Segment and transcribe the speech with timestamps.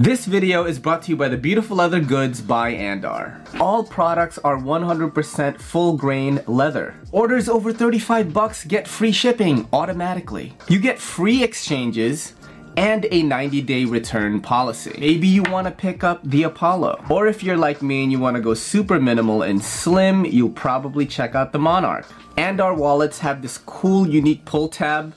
[0.00, 3.38] This video is brought to you by the Beautiful Leather Goods by Andar.
[3.60, 6.94] All products are 100% full grain leather.
[7.12, 10.54] Orders over 35 bucks get free shipping automatically.
[10.68, 12.32] You get free exchanges
[12.78, 14.96] and a 90 day return policy.
[14.98, 17.04] Maybe you want to pick up the Apollo.
[17.10, 20.48] Or if you're like me and you want to go super minimal and slim, you'll
[20.48, 22.06] probably check out the Monarch.
[22.38, 25.14] Andar wallets have this cool unique pull tab.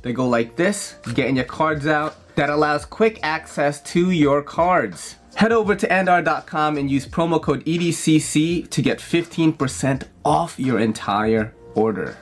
[0.00, 5.16] They go like this, getting your cards out, that allows quick access to your cards.
[5.34, 11.54] Head over to andar.com and use promo code EDCC to get 15% off your entire
[11.74, 12.16] order.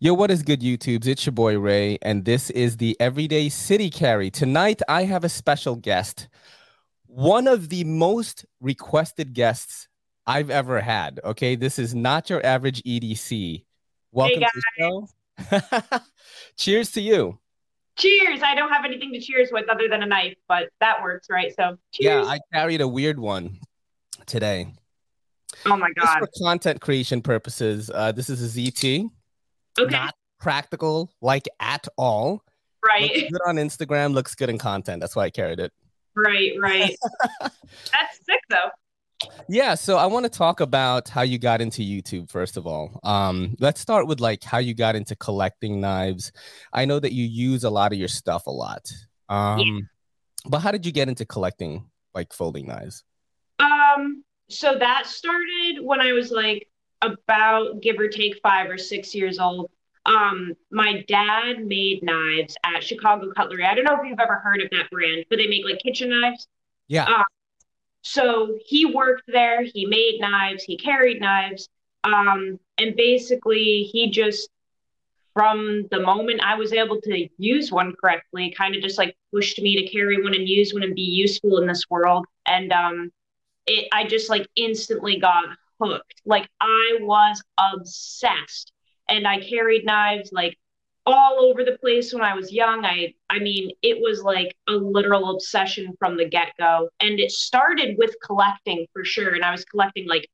[0.00, 1.08] Yo, what is good, YouTubes?
[1.08, 4.30] It's your boy Ray, and this is the Everyday City Carry.
[4.30, 6.28] Tonight, I have a special guest
[7.18, 9.88] one of the most requested guests
[10.24, 11.18] I've ever had.
[11.24, 13.64] Okay, this is not your average EDC.
[14.12, 14.62] Welcome hey to
[15.50, 16.00] the show.
[16.56, 17.40] cheers to you.
[17.96, 18.40] Cheers.
[18.44, 21.52] I don't have anything to cheers with other than a knife, but that works, right?
[21.56, 22.24] So, cheers.
[22.24, 23.58] Yeah, I carried a weird one
[24.26, 24.68] today.
[25.66, 26.04] Oh my god!
[26.04, 29.10] Just for content creation purposes, uh, this is a ZT.
[29.76, 29.90] Okay.
[29.90, 32.44] Not practical, like at all.
[32.88, 33.12] Right.
[33.12, 34.14] Looks good on Instagram.
[34.14, 35.00] Looks good in content.
[35.00, 35.72] That's why I carried it.
[36.18, 36.96] Right, right.
[37.40, 38.70] That's sick though.
[39.48, 43.00] Yeah, so I want to talk about how you got into YouTube first of all.
[43.02, 46.32] Um, let's start with like how you got into collecting knives.
[46.72, 48.90] I know that you use a lot of your stuff a lot.
[49.28, 49.80] Um, yeah.
[50.46, 53.04] but how did you get into collecting like folding knives?
[53.58, 56.68] Um, so that started when I was like
[57.02, 59.70] about give or take 5 or 6 years old
[60.08, 63.64] um, my dad made knives at Chicago Cutlery.
[63.64, 66.08] I don't know if you've ever heard of that brand, but they make like kitchen
[66.08, 66.48] knives.
[66.88, 67.04] Yeah.
[67.04, 67.24] Uh,
[68.00, 69.62] so he worked there.
[69.62, 70.64] He made knives.
[70.64, 71.68] He carried knives.
[72.04, 74.48] Um, and basically, he just,
[75.34, 79.60] from the moment I was able to use one correctly, kind of just like pushed
[79.60, 82.24] me to carry one and use one and be useful in this world.
[82.46, 83.12] And um,
[83.66, 85.44] it, I just like instantly got
[85.78, 86.22] hooked.
[86.24, 88.72] Like I was obsessed
[89.08, 90.58] and I carried knives like
[91.06, 92.84] all over the place when I was young.
[92.84, 96.90] I I mean, it was like a literal obsession from the get-go.
[97.00, 99.34] And it started with collecting for sure.
[99.34, 100.28] And I was collecting like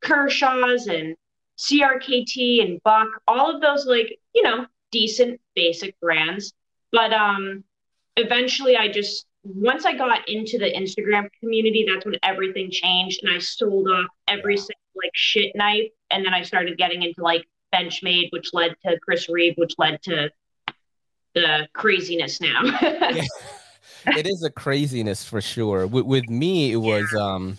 [0.00, 1.16] Kershaw's and
[1.58, 6.52] CRKT and Buck, all of those like, you know, decent basic brands.
[6.90, 7.62] But um
[8.16, 13.32] eventually I just once I got into the Instagram community, that's when everything changed and
[13.32, 17.46] I sold off every single like shit knife and then I started getting into like
[17.74, 20.30] Benchmade, which led to Chris Reeve, which led to
[21.34, 22.62] the craziness now.
[22.82, 23.24] yeah.
[24.16, 25.86] It is a craziness for sure.
[25.86, 27.58] With, with me, it was um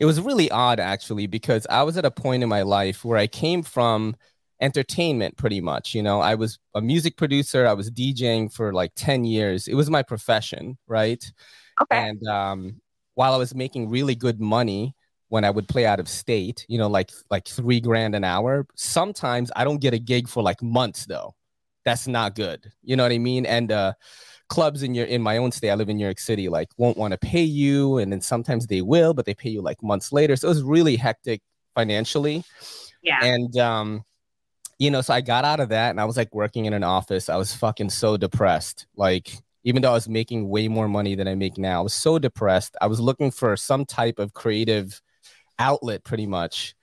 [0.00, 3.18] it was really odd actually because I was at a point in my life where
[3.18, 4.16] I came from
[4.60, 5.94] entertainment pretty much.
[5.94, 9.68] You know, I was a music producer, I was DJing for like 10 years.
[9.68, 11.22] It was my profession, right?
[11.82, 12.08] Okay.
[12.08, 12.80] And um
[13.14, 14.95] while I was making really good money,
[15.28, 18.66] when I would play out of state, you know, like like three grand an hour.
[18.74, 21.34] Sometimes I don't get a gig for like months though.
[21.84, 22.72] That's not good.
[22.82, 23.46] You know what I mean?
[23.46, 23.92] And uh
[24.48, 26.96] clubs in your in my own state, I live in New York City, like won't
[26.96, 27.98] want to pay you.
[27.98, 30.36] And then sometimes they will, but they pay you like months later.
[30.36, 31.42] So it was really hectic
[31.74, 32.44] financially.
[33.02, 33.24] Yeah.
[33.24, 34.04] And um,
[34.78, 36.84] you know, so I got out of that and I was like working in an
[36.84, 37.28] office.
[37.28, 38.86] I was fucking so depressed.
[38.96, 39.32] Like
[39.64, 42.18] even though I was making way more money than I make now, I was so
[42.18, 42.76] depressed.
[42.80, 45.00] I was looking for some type of creative
[45.58, 46.74] outlet pretty much.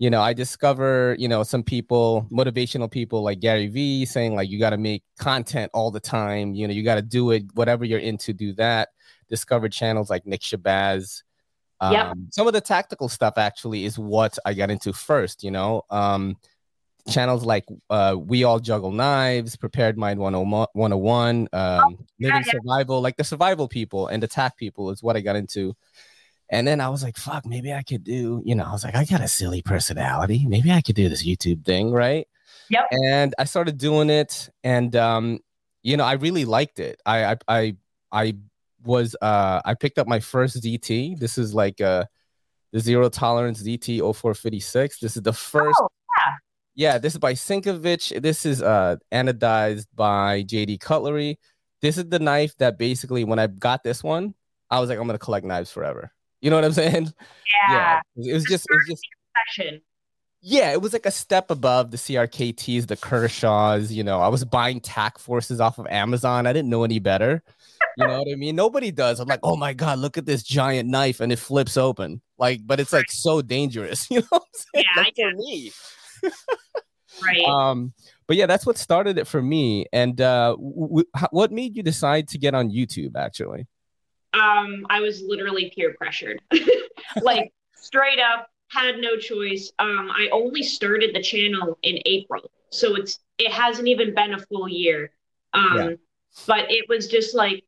[0.00, 4.50] You know i discover you know some people motivational people like gary vee saying like
[4.50, 6.52] you got to make content all the time.
[6.54, 8.88] You know you got to do it whatever you're into do that.
[9.28, 11.22] Discover channels like nick shabazz.
[11.80, 12.14] Um, yep.
[12.30, 15.82] some of the tactical stuff actually is what i got into first you know?
[15.90, 16.36] Um,
[17.08, 22.50] channels like uh, we all juggle knives prepared mind 101 um, oh, living yeah.
[22.50, 25.76] survival like the survival people and attack people is what i got into
[26.54, 28.94] and then I was like, fuck, maybe I could do, you know, I was like,
[28.94, 30.46] I got a silly personality.
[30.46, 32.28] Maybe I could do this YouTube thing, right?
[32.70, 32.86] Yep.
[32.92, 34.48] And I started doing it.
[34.62, 35.40] And um,
[35.82, 37.02] you know, I really liked it.
[37.04, 37.76] I I I,
[38.12, 38.36] I
[38.84, 41.18] was uh I picked up my first ZT.
[41.18, 42.04] This is like uh
[42.72, 45.00] the zero tolerance ZT 0456.
[45.00, 46.32] This is the first oh, yeah.
[46.76, 48.22] yeah, this is by Sinkevich.
[48.22, 51.40] This is uh anodized by JD Cutlery.
[51.82, 54.34] This is the knife that basically when I got this one,
[54.70, 56.13] I was like, I'm gonna collect knives forever.
[56.44, 57.10] You know what I'm saying?
[57.70, 58.00] Yeah.
[58.16, 58.30] yeah.
[58.30, 59.02] It was just it was just
[59.56, 59.80] session.
[60.42, 63.90] Yeah, it was like a step above the CRKTs, the Kershaws.
[63.90, 66.46] You know, I was buying tack forces off of Amazon.
[66.46, 67.42] I didn't know any better.
[67.96, 68.56] You know what I mean?
[68.56, 69.20] Nobody does.
[69.20, 72.20] I'm like, oh my god, look at this giant knife, and it flips open.
[72.36, 74.06] Like, but it's like so dangerous.
[74.10, 74.84] You know what I'm saying?
[74.96, 75.72] Yeah, like I for me.
[77.22, 77.48] right.
[77.48, 77.94] Um,
[78.26, 79.86] but yeah, that's what started it for me.
[79.94, 83.16] And uh, w- w- what made you decide to get on YouTube?
[83.16, 83.66] Actually,
[84.34, 86.40] um, I was literally peer pressured,
[87.22, 89.72] like straight up, had no choice.
[89.78, 94.38] Um, I only started the channel in April, so it's it hasn't even been a
[94.38, 95.12] full year.
[95.54, 95.90] Um, Yeah.
[96.46, 97.64] but it was just like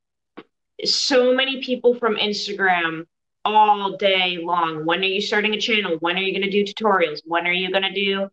[0.85, 3.07] so many people from Instagram
[3.45, 4.85] all day long.
[4.85, 5.97] When are you starting a channel?
[6.01, 7.21] When are you going to do tutorials?
[7.25, 8.29] When are you going to do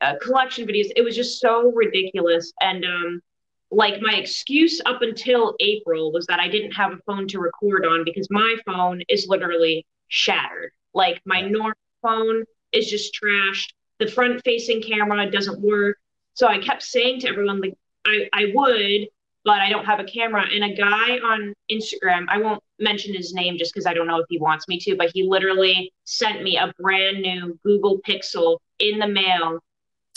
[0.00, 0.90] uh, collection videos?
[0.96, 2.52] It was just so ridiculous.
[2.60, 3.22] And um,
[3.70, 7.84] like my excuse up until April was that I didn't have a phone to record
[7.84, 10.72] on because my phone is literally shattered.
[10.94, 13.72] Like my normal phone is just trashed.
[13.98, 15.98] The front facing camera doesn't work.
[16.34, 17.74] So I kept saying to everyone, like,
[18.06, 19.08] I, I would,
[19.44, 20.44] but I don't have a camera.
[20.50, 24.20] And a guy on Instagram, I won't mention his name just because I don't know
[24.20, 28.58] if he wants me to, but he literally sent me a brand new Google Pixel
[28.78, 29.58] in the mail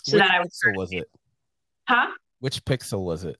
[0.03, 1.09] so which that I was, was it?
[1.87, 2.11] huh?
[2.41, 3.37] Which pixel was it?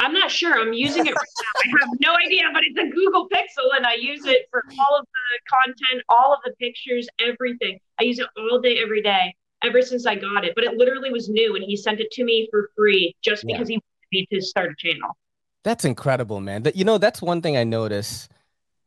[0.00, 0.60] I'm not sure.
[0.60, 1.60] I'm using it right now.
[1.64, 4.98] I have no idea, but it's a Google Pixel and I use it for all
[4.98, 7.78] of the content, all of the pictures, everything.
[7.98, 9.34] I use it all day, every day,
[9.64, 10.52] ever since I got it.
[10.54, 13.54] But it literally was new and he sent it to me for free just Yeah.
[13.56, 15.16] because he wanted me to start a channel.
[15.64, 16.62] That's incredible, man.
[16.62, 18.28] That you know, that's one thing I notice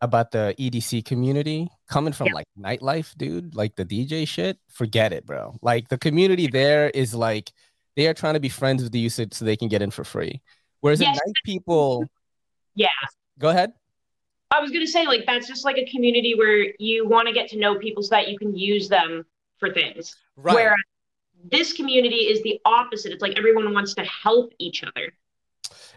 [0.02, 2.34] about the EDC community coming from Yeah.
[2.36, 4.60] like nightlife, dude, like the DJ shit.
[4.70, 5.58] Forget it, bro.
[5.62, 7.52] Like the community there is like
[7.96, 10.04] they are trying to be friends with the usage so they can get in for
[10.04, 10.42] free.
[10.80, 11.16] Whereas Yes.
[11.16, 12.06] night people,
[12.76, 12.88] Yeah.
[13.40, 13.74] go ahead.
[14.50, 17.34] I was going to say, like, that's just like a community where you want to
[17.34, 19.26] get to know people so that you can use them
[19.60, 20.16] for things.
[20.36, 20.56] Right.
[20.56, 20.80] Whereas
[21.52, 23.12] this community is the opposite.
[23.14, 25.14] It's like everyone wants to help each other.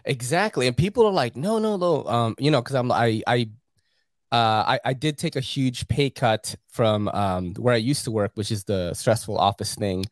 [0.05, 0.67] Exactly.
[0.67, 2.05] And people are like, no, no, no.
[2.05, 3.49] Um, you know, because I'm I I
[4.31, 8.11] uh I, I did take a huge pay cut from um where I used to
[8.11, 10.05] work, which is the stressful office thing.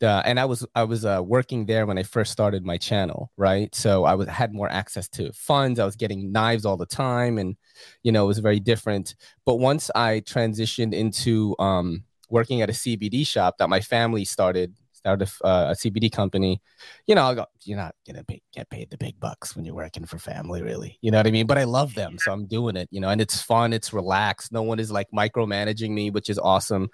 [0.00, 3.30] The, and I was I was uh, working there when I first started my channel,
[3.36, 3.74] right?
[3.74, 5.78] So I was had more access to funds.
[5.78, 7.56] I was getting knives all the time, and
[8.02, 9.14] you know it was very different.
[9.44, 14.74] But once I transitioned into um, working at a CBD shop that my family started
[15.00, 16.60] started uh, a CBD company,
[17.06, 19.74] you know, I'll go, you're not gonna pay, get paid the big bucks when you're
[19.74, 20.98] working for family, really.
[21.00, 21.46] You know what I mean?
[21.46, 22.88] But I love them, so I'm doing it.
[22.90, 24.52] You know, and it's fun, it's relaxed.
[24.52, 26.90] No one is like micromanaging me, which is awesome.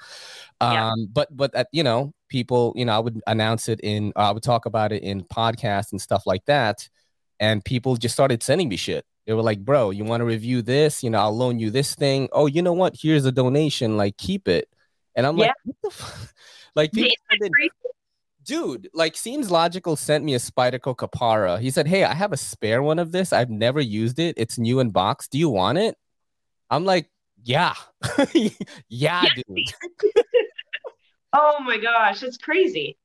[0.60, 0.90] Yeah.
[0.90, 4.30] Um, but but at, you know, people, you know, I would announce it in, I
[4.30, 6.88] would talk about it in podcasts and stuff like that,
[7.40, 9.04] and people just started sending me shit.
[9.26, 11.02] They were like, "Bro, you want to review this?
[11.02, 12.28] You know, I'll loan you this thing.
[12.30, 12.94] Oh, you know what?
[12.96, 13.96] Here's a donation.
[13.96, 14.68] Like, keep it."
[15.16, 15.52] And I'm like, Yeah.
[15.64, 16.34] "What the?" F-?
[16.76, 17.16] Like, people
[18.46, 21.58] dude, like seems logical sent me a Spyderco Capara.
[21.60, 23.32] He said, Hey, I have a spare one of this.
[23.32, 24.34] I've never used it.
[24.38, 25.28] It's new in box.
[25.28, 25.96] Do you want it?
[26.70, 27.10] I'm like,
[27.44, 27.74] Yeah.
[28.88, 29.66] yeah, dude.
[31.32, 32.96] Oh my gosh, it's crazy.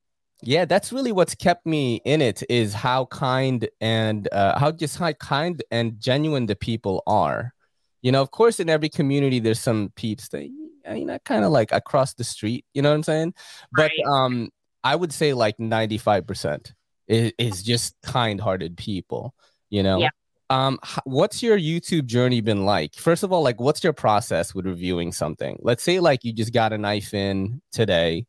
[0.41, 4.97] Yeah, that's really what's kept me in it is how kind and uh, how just
[4.97, 7.53] how kind and genuine the people are.
[8.01, 11.51] You know, of course, in every community, there's some peeps that you know, kind of
[11.51, 12.63] like across the street.
[12.73, 13.33] You know what I'm saying?
[13.73, 14.05] But Right.
[14.07, 14.49] um,
[14.83, 16.73] I would say like 95 percent
[17.07, 19.33] is, is just kind-hearted people.
[19.69, 19.99] You know.
[19.99, 20.09] Yeah.
[20.49, 22.95] Um, what's your YouTube journey been like?
[22.95, 25.57] First of all, like, what's your process with reviewing something?
[25.61, 28.25] Let's say like you just got a knife in today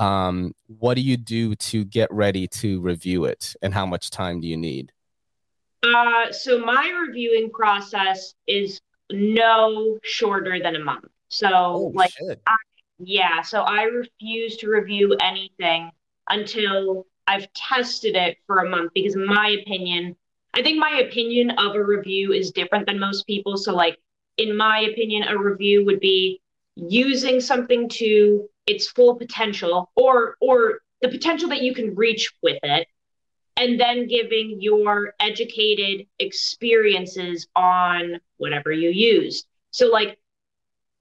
[0.00, 4.40] um, what do you do to get ready to review it and how much time
[4.40, 4.90] do you need
[5.82, 11.06] Uh, so my reviewing process is no shorter than a month.
[11.28, 12.40] So, like, shit.
[13.02, 15.90] Yeah, so I refuse to review anything
[16.28, 20.16] until I've tested it for a month because, my opinion,
[20.52, 23.56] I think my opinion of a review is different than most people.
[23.56, 23.98] So, like,
[24.36, 26.42] in my opinion, a review would be
[26.76, 32.58] using something to its full potential or or the potential that you can reach with
[32.62, 32.86] it
[33.56, 39.46] and then giving your educated experiences on whatever you used.
[39.70, 40.18] So like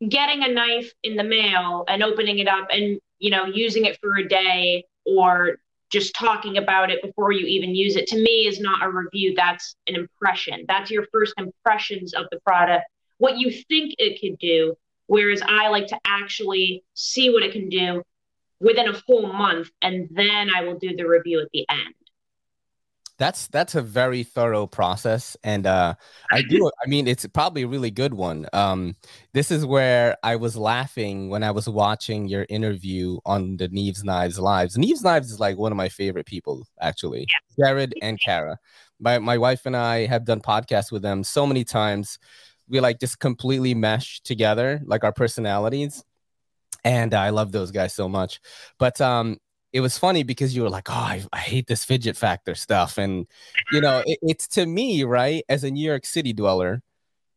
[0.07, 3.99] getting a knife in the mail and opening it up and you know using it
[3.99, 5.57] for a day or
[5.89, 9.33] just talking about it before you even use it to me is not a review.
[9.35, 10.65] That's an impression.
[10.67, 12.85] That's your first impressions of the product
[13.19, 14.75] what you think it could do
[15.05, 18.01] whereas i like to actually see what it can do
[18.59, 21.93] within a whole month and then i will do the review at the end
[23.19, 25.93] That's that's a very thorough process, and uh,
[26.31, 26.71] I do.
[26.83, 28.47] I mean, it's probably a really good one.
[28.53, 28.95] Um,
[29.33, 34.03] this is where I was laughing when I was watching your interview on the Neves
[34.05, 34.77] Knives Lives.
[34.77, 37.27] Neves Knives is like one of my favorite people, actually.
[37.27, 37.67] Yeah.
[37.67, 38.57] Jared and Kara.
[38.99, 42.19] My my wife and I have done podcasts with them so many times.
[42.69, 46.03] We like just completely mesh together, like our personalities
[46.83, 48.39] and I love those guys so much.
[48.77, 49.37] But um,
[49.71, 52.97] it was funny because you were like, "Oh, I, I hate this fidget factor stuff,"
[52.97, 53.27] and
[53.71, 56.81] you know, it, it's to me, right, as a New York City dweller,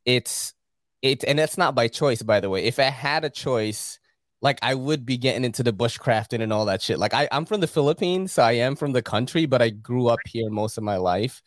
[0.05, 0.55] it's
[1.03, 2.65] it, and that's not by choice, by the way.
[2.65, 3.99] If I had a choice,
[4.41, 6.99] like I would be getting into the bushcrafting and all that shit.
[6.99, 10.09] Like I, I'm from the Philippines, so I am from the country, but I grew
[10.09, 11.43] up here most of my life.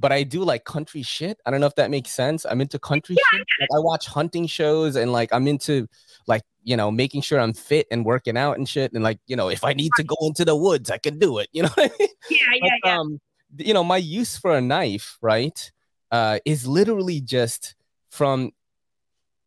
[0.00, 1.40] But I do like country shit.
[1.44, 2.46] I don't know if that makes sense.
[2.48, 3.38] I'm into country yeah.
[3.38, 3.46] shit.
[3.60, 5.88] Like I watch hunting shows and like I'm into
[6.28, 9.34] like you know making sure i'm fit and working out and shit and like you
[9.34, 11.70] know if i need to go into the woods i can do it you know
[11.76, 12.08] I mean?
[12.30, 12.98] yeah yeah but, yeah.
[12.98, 13.20] um,
[13.56, 15.72] you know my use for a knife right
[16.10, 17.74] uh is literally just
[18.10, 18.52] from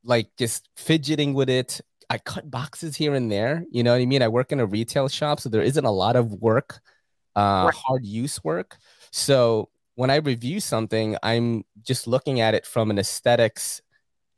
[0.03, 1.79] like just fidgeting with it.
[2.09, 4.21] I cut boxes here and there you know what i mean?
[4.21, 6.81] I work in a retail shop so there isn't a lot of work
[7.35, 7.73] uh right.
[7.73, 8.77] hard use work.
[9.11, 13.81] So when i review something i'm just looking at it from an aesthetics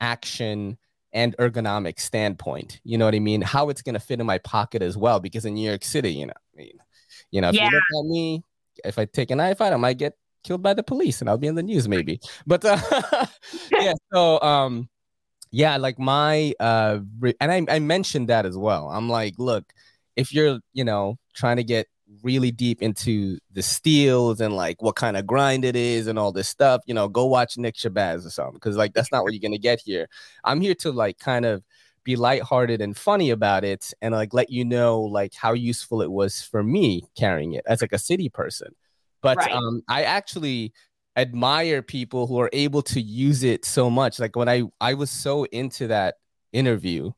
[0.02, 0.78] action
[1.14, 2.80] and ergonomic standpoint.
[2.84, 3.42] You know what I mean?
[3.42, 5.20] How it's going to fit in my pocket as well.
[5.20, 6.78] Because in New York City, you know, I mean,
[7.32, 7.70] you know, if yeah.
[7.70, 8.44] you look at me,
[8.84, 11.38] if I take a knife out, I might get killed by the police and I'll
[11.38, 12.20] be in the news maybe.
[12.46, 12.78] But uh,
[13.72, 14.90] yeah, so um,
[15.52, 18.90] yeah, like my uh, re- and I, I mentioned that as well.
[18.90, 19.64] I'm like, look,
[20.16, 21.88] if you're, you know, trying to get
[22.22, 26.32] really deep into the steels and like what kind of grind it is and all
[26.32, 29.34] this stuff, you know, go watch Nick Shabazz or something because like that's not what
[29.34, 30.08] you're gonna get here.
[30.44, 31.64] I'm here to like kind of
[32.04, 36.12] be lighthearted and funny about it and like let you know like how useful it
[36.12, 38.76] was for me carrying it as like a city person.
[39.22, 39.52] But right.
[39.52, 40.74] um I actually
[41.16, 44.20] admire people who are able to use it so much.
[44.20, 46.16] Like when I I was so into that
[46.52, 47.12] interview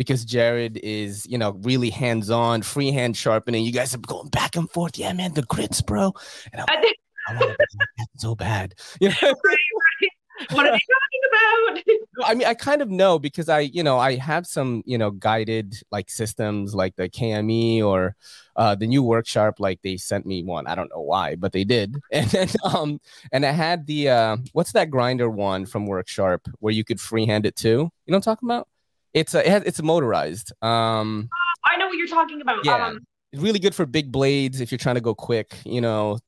[0.00, 3.66] because Jared is, you know, really hands on, freehand sharpening.
[3.66, 4.98] You guys are going back and forth.
[4.98, 6.14] Yeah, man, the grits, bro.
[6.54, 6.84] And I'm,
[7.28, 8.76] I want to so bad.
[9.02, 9.14] You know?
[9.22, 10.10] right, right.
[10.52, 11.82] What are they talking about?
[12.30, 15.10] I mean, I kind of know because I, you know, I have some, you know,
[15.10, 18.16] guided like systems like the KME or
[18.56, 19.60] uh, the new Worksharp.
[19.60, 20.66] Like they sent me one.
[20.66, 21.94] I don't know why, but they did.
[22.10, 23.02] And then, um,
[23.32, 27.44] and I had the uh, what's that grinder one from Worksharp where you could freehand
[27.44, 27.68] it too.
[27.68, 28.66] You know what I'm talking about?
[29.12, 30.52] It's a, it has, it's motorized.
[30.62, 31.28] Um,
[31.64, 32.64] I know what you're talking about.
[32.64, 33.00] Yeah, um,
[33.34, 35.54] really good for big blades if you're trying to go quick.
[35.64, 36.18] You know,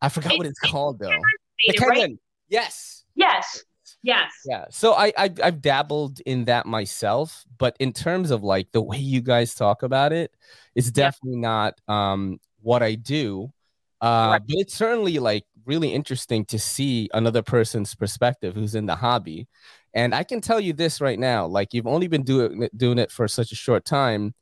[0.00, 1.18] I forgot what it's called though.
[1.66, 2.10] The Ken Onion.
[2.10, 2.18] Right?
[2.48, 3.04] Yes.
[3.14, 3.64] Yes.
[4.02, 4.32] Yes.
[4.46, 4.66] Yeah.
[4.70, 8.98] So I, I I've dabbled in that myself, but in terms of like the way
[8.98, 10.32] you guys talk about it,
[10.74, 11.48] it's definitely yeah.
[11.48, 13.52] not um what I do.
[14.00, 14.42] Uh, right.
[14.46, 19.48] but it's certainly like really interesting to see another person's perspective who's in the hobby
[19.94, 23.10] and I can tell you this right now, like you've only been doing doing it
[23.10, 24.34] for such a short time,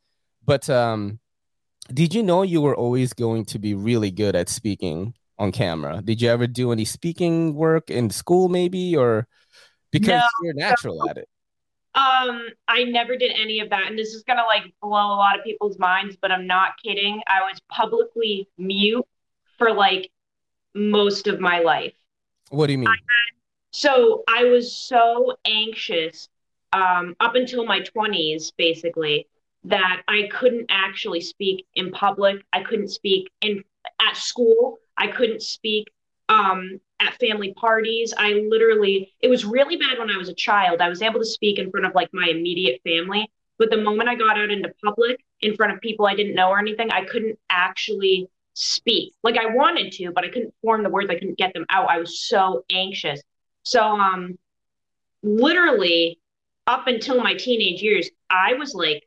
[0.45, 1.19] but um,
[1.93, 6.01] did you know you were always going to be really good at speaking on camera?
[6.03, 9.27] Did you ever do any speaking work in school, maybe, or
[9.91, 11.09] because no, you're natural no.
[11.09, 11.29] at it?
[11.95, 15.37] Um, I never did any of that, and this is gonna like blow a lot
[15.37, 17.21] of people's minds, but I'm not kidding.
[17.27, 19.05] I was publicly mute
[19.57, 20.11] for like
[20.75, 21.93] most of my life.
[22.49, 22.87] What do you mean?
[22.87, 23.36] I had
[23.77, 26.29] so I was so anxious
[26.73, 29.27] um, up until my 20s, basically,
[29.65, 32.43] that I couldn't actually speak in public.
[32.51, 33.63] I couldn't speak in
[34.01, 34.79] at school.
[34.97, 35.89] I couldn't speak
[36.27, 38.15] um, at family parties.
[38.17, 40.81] I literally, it was really bad when I was a child.
[40.81, 43.29] I was able to speak in front of like my immediate family.
[43.59, 46.49] But the moment I got out into public in front of people I didn't know
[46.49, 49.13] or anything, I couldn't actually speak.
[49.21, 51.11] Like I wanted to, but I couldn't form the words.
[51.11, 51.91] I couldn't get them out.
[51.91, 53.21] I was so anxious.
[53.67, 54.37] So, um,
[55.23, 56.19] literally
[56.67, 59.05] up until my teenage years, I was like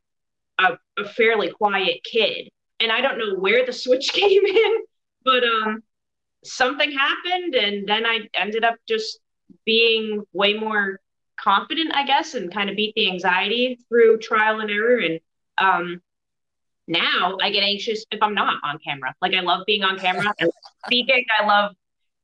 [0.58, 2.50] a, a fairly quiet kid.
[2.78, 4.76] And I don't know where the switch came in,
[5.24, 5.82] but um,
[6.44, 7.54] something happened.
[7.54, 9.20] And then I ended up just
[9.64, 11.00] being way more
[11.38, 14.98] confident, I guess, and kind of beat the anxiety through trial and error.
[14.98, 15.20] And
[15.56, 16.02] um,
[16.86, 19.14] now I get anxious if I'm not on camera.
[19.22, 20.34] Like I love being on camera.
[20.38, 20.52] I love
[20.84, 21.24] speaking.
[21.38, 21.74] I love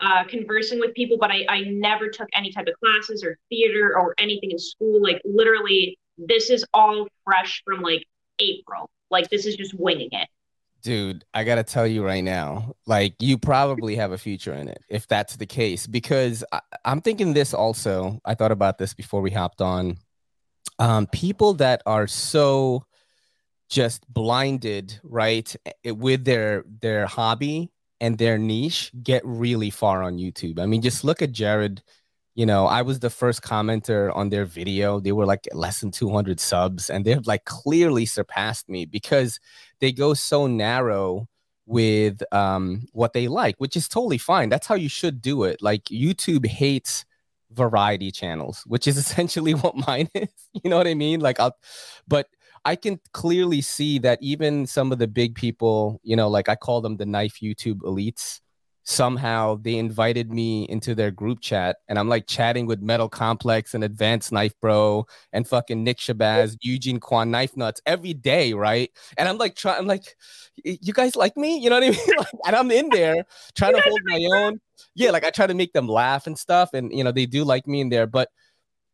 [0.00, 3.98] uh, conversing with people, but I, I never took any type of classes or theater
[3.98, 5.02] or anything in school.
[5.02, 8.04] Like literally, this is all fresh from like
[8.38, 8.90] April.
[9.10, 10.28] Like this is just winging it.
[10.82, 14.84] Dude, I gotta tell you right now, like you probably have a future in it
[14.88, 15.86] if that's the case.
[15.86, 18.20] Because I, I'm thinking this also.
[18.24, 19.96] I thought about this before we hopped on.
[20.78, 22.84] Um, people that are so
[23.68, 30.58] just blinded, right, with their their hobby and their niche get really far on YouTube.
[30.58, 31.82] I mean, just look at Jared.
[32.34, 35.00] You know, I was the first commenter on their video.
[35.00, 39.40] They were like less than 200 subs, and they've like clearly surpassed me because
[39.80, 41.28] they go so narrow
[41.66, 44.48] with um, what they like, which is totally fine.
[44.48, 45.62] That's how you should do it.
[45.62, 47.04] Like YouTube hates
[47.50, 50.28] variety channels, which is essentially what mine is.
[50.62, 51.20] You know what I mean?
[51.20, 51.56] Like, I'll,
[52.06, 52.28] but
[52.66, 56.56] I can clearly see that even some of the big people, you know, like I
[56.56, 58.40] call them the knife YouTube elites,
[58.82, 63.73] somehow they invited me into their group chat and I'm like chatting with Metal Complex
[63.75, 68.90] and Advanced Knife Bro and fucking Nick Shabazz, Eugene Kwan Knife Nuts every day, right?
[69.16, 70.16] And I'm like trying I'm like,
[70.64, 71.58] you guys like me?
[71.58, 72.26] You know what I mean?
[72.46, 74.61] and I'm in there trying to hold my own.
[74.96, 77.44] Yeah, like I try to make them laugh and stuff, and you know, they do
[77.44, 78.08] like me in there.
[78.08, 78.28] But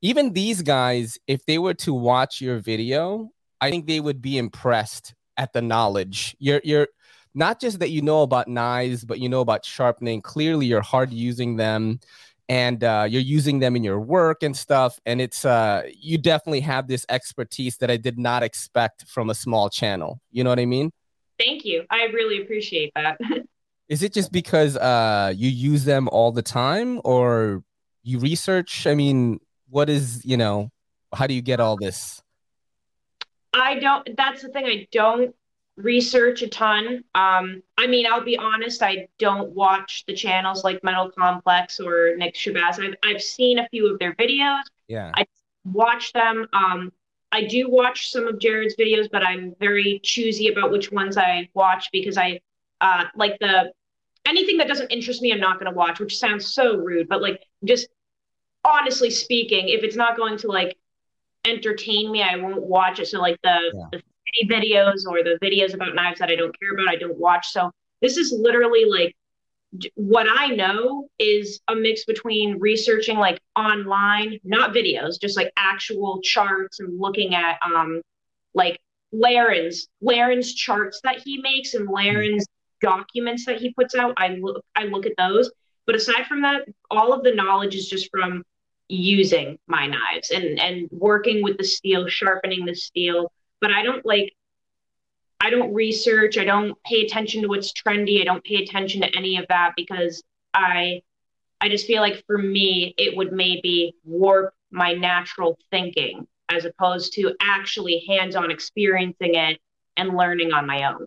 [0.02, 3.30] even these guys, if they were to watch your video,
[3.62, 6.36] I think they would be impressed at the knowledge.
[6.38, 6.88] You're you're
[7.34, 10.20] not just that you know about knives, but you know about sharpening.
[10.20, 12.00] Clearly, you're hard using them
[12.48, 14.98] and uh, you're using them in your work and stuff.
[15.06, 19.34] And it's, uh, you definitely have this expertise that I did not expect from a
[19.34, 20.20] small channel.
[20.30, 20.90] You know what I mean?
[21.38, 21.84] Thank you.
[21.88, 23.18] I really appreciate that.
[23.88, 27.62] Is it just because uh, you use them all the time or
[28.02, 28.86] you research?
[28.86, 29.38] I mean,
[29.68, 30.70] what is, you know,
[31.14, 32.21] how do you get all this?
[33.52, 34.66] I don't, that's the thing.
[34.66, 35.34] I don't
[35.76, 37.04] research a ton.
[37.14, 42.14] Um, I mean, I'll be honest, I don't watch the channels like Metal Complex or
[42.16, 42.78] Nick Shabazz.
[42.78, 44.62] I've, I've seen a few of their videos.
[44.88, 45.12] Yeah.
[45.14, 45.26] I
[45.64, 46.46] watch them.
[46.52, 46.92] Um,
[47.30, 51.48] I do watch some of Jared's videos, but I'm very choosy about which ones I
[51.54, 52.40] watch because I
[52.80, 53.72] uh, like the
[54.26, 57.22] anything that doesn't interest me, I'm not going to watch, which sounds so rude, but
[57.22, 57.88] like just
[58.64, 60.76] honestly speaking, if it's not going to like
[61.46, 63.06] entertain me, I won't watch it.
[63.08, 64.00] So like the, yeah.
[64.00, 67.48] the videos or the videos about knives that I don't care about, I don't watch.
[67.48, 67.70] So
[68.00, 69.14] this is literally like
[69.94, 76.20] what I know is a mix between researching like online, not videos, just like actual
[76.22, 78.02] charts and looking at um
[78.54, 78.78] like
[79.14, 82.46] Larrin's Larrin's charts that he makes and Larrin's
[82.80, 84.14] documents that he puts out.
[84.18, 85.50] I look I look at those.
[85.86, 88.44] But aside from that, all of the knowledge is just from
[88.88, 94.04] using my knives and and working with the steel, sharpening the steel, but I don't
[94.04, 94.34] like
[95.40, 99.16] I don't research, I don't pay attention to what's trendy, I don't pay attention to
[99.16, 100.22] any of that because
[100.54, 101.02] I
[101.60, 107.14] I just feel like for me it would maybe warp my natural thinking as opposed
[107.14, 109.58] to actually hands-on experiencing it
[109.96, 111.06] and learning on my own.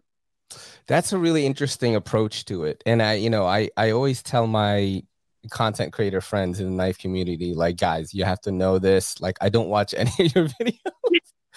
[0.88, 2.84] That's a really interesting approach to it.
[2.86, 5.04] And I, you know, I I always tell my
[5.50, 9.20] content creator friends in the knife community like guys, you have to know this.
[9.22, 10.80] Like I don't watch any of your videos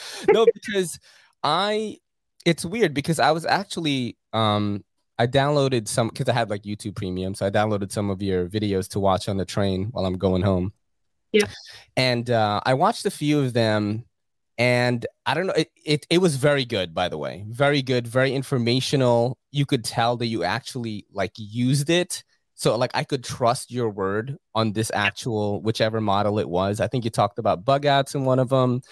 [0.28, 0.98] no, because
[1.42, 1.98] I
[2.44, 4.84] it's weird because I was actually um
[5.18, 8.48] I downloaded some because I had like YouTube Premium, so I downloaded some of your
[8.48, 10.72] videos to watch on the train while I'm going home.
[11.32, 11.46] Yeah,
[11.96, 14.04] and uh, I watched a few of them,
[14.56, 18.06] and I don't know, it, it it was very good, by the way, very good,
[18.06, 19.38] very informational.
[19.50, 22.22] You could tell that you actually like used it.
[22.58, 26.80] So like I could trust your word on this actual whichever model it was.
[26.80, 28.82] I think you talked about bug outs in one of them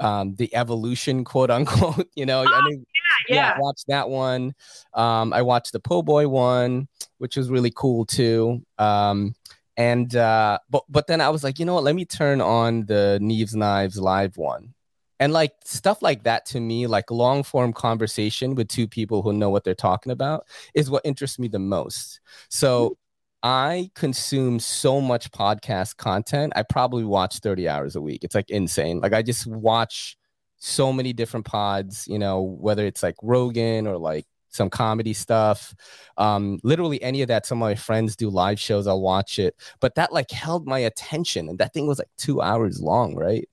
[0.00, 2.08] um, the evolution, quote unquote.
[2.16, 2.84] You know, oh, I mean,
[3.28, 3.42] yeah, yeah.
[3.42, 4.54] yeah, I watched that one.
[4.94, 8.62] Um, I watched the Po' Boy one, which was really cool too.
[8.78, 9.34] Um,
[9.76, 11.84] and uh, but but then I was like, you know what?
[11.84, 14.74] Let me turn on the Neves Knives live one.
[15.18, 19.34] And like stuff like that to me, like long form conversation with two people who
[19.34, 22.20] know what they're talking about, is what interests me the most.
[22.48, 22.96] So
[23.42, 26.52] I consume so much podcast content.
[26.56, 28.22] I probably watch 30 hours a week.
[28.22, 29.00] It's like insane.
[29.00, 30.16] Like I just watch
[30.58, 35.74] so many different pods, you know, whether it's like Rogan or like some comedy stuff.
[36.18, 37.46] Um, literally any of that.
[37.46, 39.54] Some of my friends do live shows, I'll watch it.
[39.80, 41.48] But that like held my attention.
[41.48, 43.48] And that thing was like two hours long, right?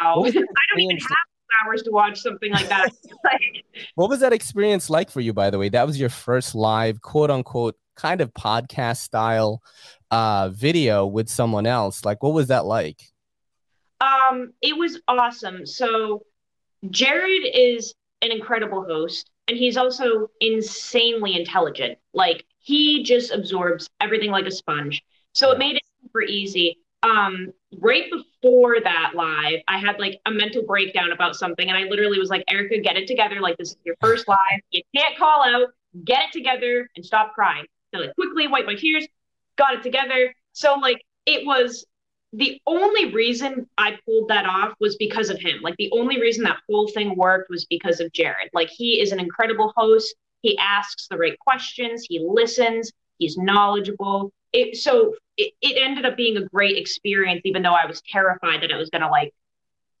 [0.00, 0.24] Wow.
[0.24, 2.90] I don't even have hours to watch something like that.
[3.96, 5.68] what was that experience like for you, by the way?
[5.68, 9.62] That was your first live quote unquote kind of podcast style
[10.10, 12.04] uh, video with someone else.
[12.04, 13.02] Like, what was that like?
[14.00, 15.66] Um, it was awesome.
[15.66, 16.22] So,
[16.90, 21.98] Jared is an incredible host, and he's also insanely intelligent.
[22.12, 25.02] Like, he just absorbs everything like a sponge.
[25.34, 25.54] So, yeah.
[25.54, 26.78] it made it super easy.
[27.02, 31.84] Um, right before that live, I had like a mental breakdown about something, and I
[31.84, 33.40] literally was like, Erica, get it together.
[33.40, 34.60] Like, this is your first live.
[34.70, 35.68] You can't call out.
[36.04, 37.64] Get it together and stop crying.
[37.96, 39.06] I like quickly wiped my tears,
[39.56, 40.34] got it together.
[40.52, 41.84] So like it was
[42.32, 45.60] the only reason I pulled that off was because of him.
[45.62, 48.50] Like the only reason that whole thing worked was because of Jared.
[48.52, 50.14] Like he is an incredible host.
[50.42, 52.06] He asks the right questions.
[52.08, 52.92] He listens.
[53.18, 54.32] He's knowledgeable.
[54.52, 58.62] It, so it, it ended up being a great experience, even though I was terrified
[58.62, 59.32] that it was going to like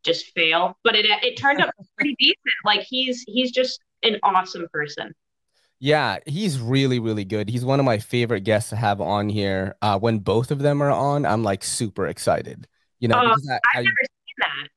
[0.02, 0.76] just fail.
[0.84, 2.38] But it it turned out pretty decent.
[2.64, 5.14] Like he's he's just an awesome person.
[5.78, 7.48] Yeah, he's really, really good.
[7.50, 9.74] He's one of my favorite guests to have on here.
[9.82, 12.66] Uh, when both of them are on, I'm like super excited.
[12.98, 14.68] You know, because I, I've I- never seen that.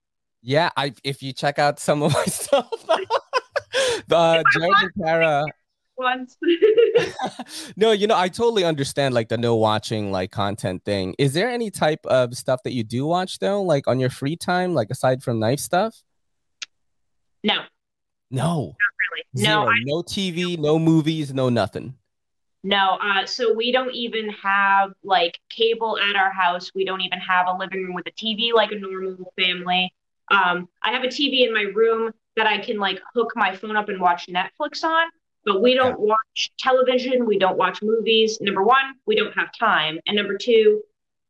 [0.42, 2.70] yeah, I if you check out some of my stuff,
[4.08, 5.46] the Jared and Tara.
[5.98, 6.38] Once.
[7.76, 11.14] no, you know, I totally understand like the no watching like content thing.
[11.20, 14.38] Is there any type of stuff that you do watch though, like on your free
[14.38, 16.02] time, like aside from knife stuff?
[17.44, 17.56] no,
[18.32, 18.78] not No,
[19.12, 19.24] really.
[19.38, 19.66] zero.
[19.66, 21.96] No, I, no TV, no movies, no nothing.
[22.64, 22.98] no.
[23.02, 26.72] Uh, so we don't even have like cable at our house.
[26.76, 29.94] We don't even have a living room with a TV like a normal family.
[30.32, 33.76] Um, I have a TV in my room that I can like hook my phone
[33.76, 35.08] up and watch Netflix on,
[35.46, 37.26] but we don't watch television.
[37.26, 38.40] We don't watch movies.
[38.42, 40.82] Number one, we don't have time, and number two,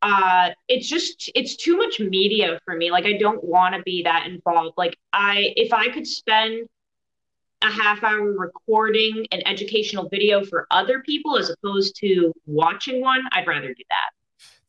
[0.01, 2.91] uh, it's just it's too much media for me.
[2.91, 4.77] Like I don't want to be that involved.
[4.77, 6.67] Like I, if I could spend
[7.61, 13.21] a half hour recording an educational video for other people as opposed to watching one,
[13.31, 14.09] I'd rather do that.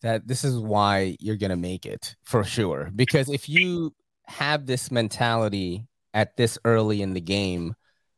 [0.02, 2.90] that this is why you're gonna make it for sure.
[2.94, 7.74] Because if you have this mentality at this early in the game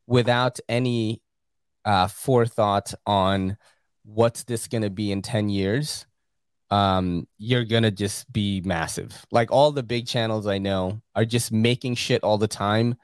[0.07, 1.21] without any
[1.85, 3.57] uh, forethought on
[4.05, 6.07] what's this gonna be in 10 years,
[6.71, 9.27] um, you're gonna just be massive.
[9.31, 12.97] Like all the big channels I know are just making shit all the time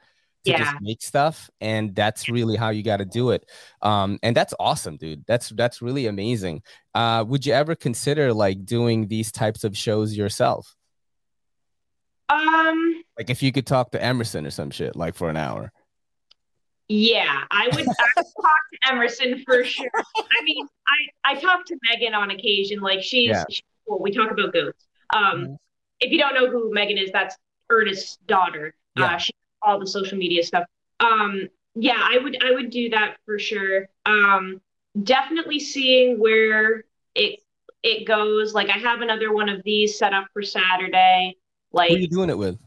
[0.45, 0.59] to Yeah.
[0.63, 3.45] just make stuff and that's really how you got to do it
[3.81, 6.61] um and that's awesome dude that's that's really amazing
[6.95, 10.75] uh would you ever consider like doing these types of shows yourself
[12.29, 15.71] Um, like if you could talk to emerson or some shit like for an hour
[16.91, 19.91] yeah, I would, I would talk to Emerson for sure.
[20.17, 22.79] I mean, I I talk to Megan on occasion.
[22.79, 23.43] Like she's, Yeah.
[23.47, 24.01] she's cool.
[24.01, 24.87] We talk about goats.
[25.13, 25.57] Um, Mhm.
[25.99, 27.35] if you don't know who Megan is, that's
[27.69, 28.73] Ernest's daughter.
[28.97, 29.05] Yeah.
[29.05, 30.63] Uh, she all the social media stuff.
[30.99, 33.87] Um, yeah, I would I would do that for sure.
[34.05, 34.61] Um,
[35.03, 36.83] definitely seeing where
[37.15, 37.39] it
[37.83, 38.53] it goes.
[38.53, 41.35] Like I have another one of these set up for Saturday.
[41.73, 42.57] who are you doing it with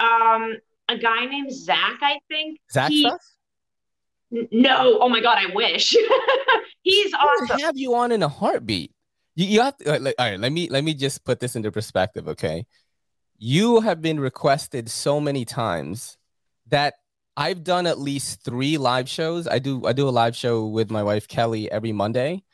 [0.00, 0.56] um,
[0.88, 2.58] a guy named Zach, I think.
[2.72, 3.20] zach He- stuff
[4.34, 5.96] N- No, oh my god, I wish.
[6.82, 7.60] He's I awesome.
[7.60, 8.90] have you on in a heartbeat
[9.36, 11.70] you, you have to like, all right let me let me just put this into
[11.72, 12.66] perspective okay
[13.38, 16.16] you have been requested so many times
[16.68, 16.94] that
[17.36, 19.48] I've done at least three live shows.
[19.48, 22.44] I do I do a live show with my wife Kelly every Monday,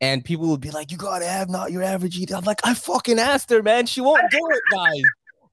[0.00, 2.74] and people will be like, "You gotta have not your average EDC." I'm like, I
[2.74, 3.86] fucking asked her, man.
[3.86, 5.02] She won't do it, guys.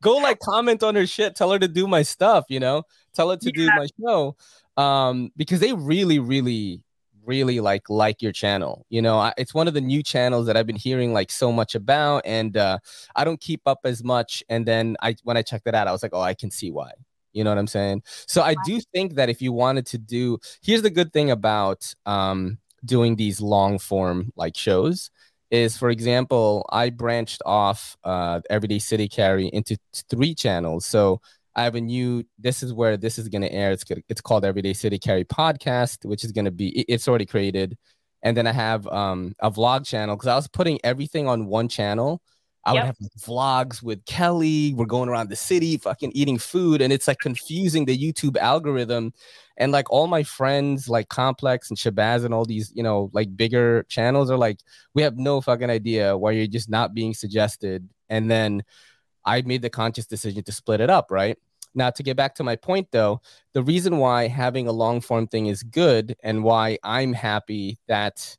[0.01, 1.35] Go like comment on her shit.
[1.35, 2.45] Tell her to do my stuff.
[2.49, 4.35] You know, tell her to do my show,
[4.75, 6.81] um, because they really, really,
[7.25, 8.85] really like like your channel.
[8.89, 11.51] You know, I, it's one of the new channels that I've been hearing like so
[11.51, 12.79] much about, and uh,
[13.15, 14.43] I don't keep up as much.
[14.49, 16.71] And then I when I checked it out, I was like, oh, I can see
[16.71, 16.91] why.
[17.33, 18.03] You know what I'm saying?
[18.05, 21.93] So I do think that if you wanted to do, here's the good thing about
[22.05, 25.09] um, doing these long form like shows
[25.49, 29.77] is, for example, I branched off uh, Everyday City Carry into
[30.09, 30.85] three channels.
[30.85, 31.21] So
[31.55, 32.23] I have a new.
[32.39, 33.71] This is where this is going to air.
[33.71, 36.69] It's it's called Everyday City Carry Podcast, which is going to be.
[36.79, 37.77] it- It's already created,
[38.23, 41.67] and then I have um, a vlog channel because I was putting everything on one
[41.67, 42.21] channel.
[42.65, 44.73] I would have vlogs with Kelly.
[44.73, 49.13] We're going around the city, fucking eating food, and it's like confusing the YouTube algorithm.
[49.57, 53.35] And like all my friends, like Complex and Shabazz and all these, you know, like
[53.35, 54.59] bigger channels are like,
[54.95, 57.89] we have no fucking idea why you're just not being suggested.
[58.09, 58.63] And then
[59.25, 61.37] I made the conscious decision to split it up, right?
[61.75, 63.21] Now, to get back to my point though,
[63.53, 68.37] the reason why having a long form thing is good and why I'm happy that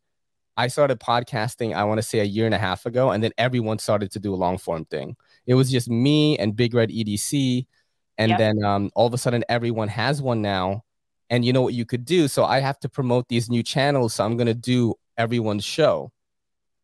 [0.56, 3.32] I started podcasting, I want to say a year and a half ago, and then
[3.38, 5.16] everyone started to do a long form thing.
[5.46, 7.66] It was just me and Big Red EDC.
[8.18, 8.38] And Yep.
[8.38, 10.84] then um, all of a sudden, everyone has one now.
[11.30, 12.28] And you know what you could do?
[12.28, 14.14] So I have to promote these new channels.
[14.14, 16.12] So I'm going to do everyone's show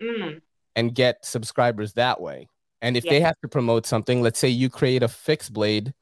[0.02, 0.40] Mm,
[0.74, 2.48] and get subscribers that way.
[2.82, 3.10] And if Yeah.
[3.12, 5.92] they have to promote something, let's say you create a fixed blade,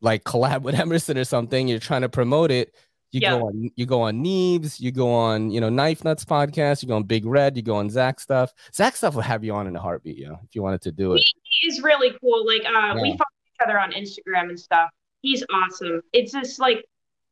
[0.00, 2.74] like collab with Emerson or something, you're trying to promote it.
[3.12, 3.38] You Yeah.
[3.38, 6.88] go on, you go on Neves, you go on, you know, Knife Nuts podcast, you
[6.88, 8.52] go on Big Red, you go on Zach stuff.
[8.72, 11.14] Zach stuff will have you on in a heartbeat, yo, if you wanted to do
[11.14, 11.22] it.
[11.42, 12.46] he is really cool.
[12.46, 14.90] Like uh, we follow each other on Instagram and stuff.
[15.22, 16.02] He's awesome.
[16.12, 16.84] It's just like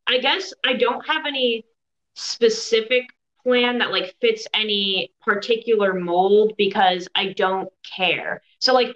[0.08, 1.64] I guess I don't have any
[2.14, 3.04] specific
[3.48, 8.42] plan that like fits any particular mold because I don't care.
[8.58, 8.94] So like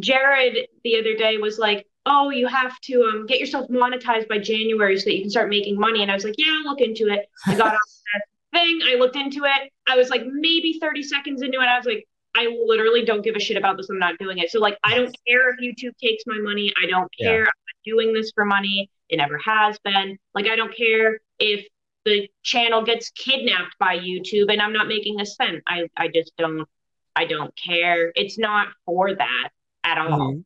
[0.00, 4.38] Jared the other day was like, oh, you have to um, get yourself monetized by
[4.38, 6.02] January so that you can start making money.
[6.02, 7.26] And I was like, yeah, I'll look into it.
[7.46, 8.80] I got on that thing.
[8.84, 9.72] I looked into it.
[9.88, 11.66] I was like maybe 30 seconds into it.
[11.66, 13.88] I was like, I literally don't give a shit about this.
[13.88, 14.50] I'm not doing it.
[14.50, 16.72] So like, I don't care if YouTube takes my money.
[16.82, 17.44] I don't care.
[17.44, 17.44] Yeah.
[17.44, 18.90] I'm doing this for money.
[19.08, 20.18] It never has been.
[20.34, 21.64] Like, I don't care if
[22.04, 25.62] the channel gets kidnapped by YouTube and I'm not making a cent.
[25.66, 26.68] I, I just don't,
[27.16, 28.12] I don't care.
[28.14, 29.48] It's not for that
[29.84, 30.32] at all.
[30.32, 30.40] Mm-hmm.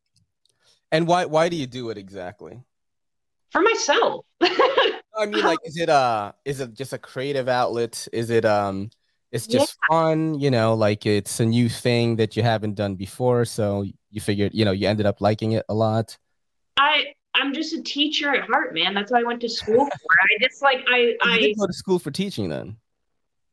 [0.93, 2.63] And why, why do you do it exactly?
[3.51, 4.25] For myself.
[4.41, 8.07] I mean, like, is it uh, is it just a creative outlet?
[8.13, 8.91] Is it um,
[9.33, 9.97] it's just yeah.
[9.97, 14.21] fun, you know, like it's a new thing that you haven't done before, so you
[14.21, 16.17] figured, you know, you ended up liking it a lot.
[16.79, 18.95] I I'm just a teacher at heart, man.
[18.95, 20.15] That's what I went to school for.
[20.21, 22.77] I just like I you I did go to school for teaching then.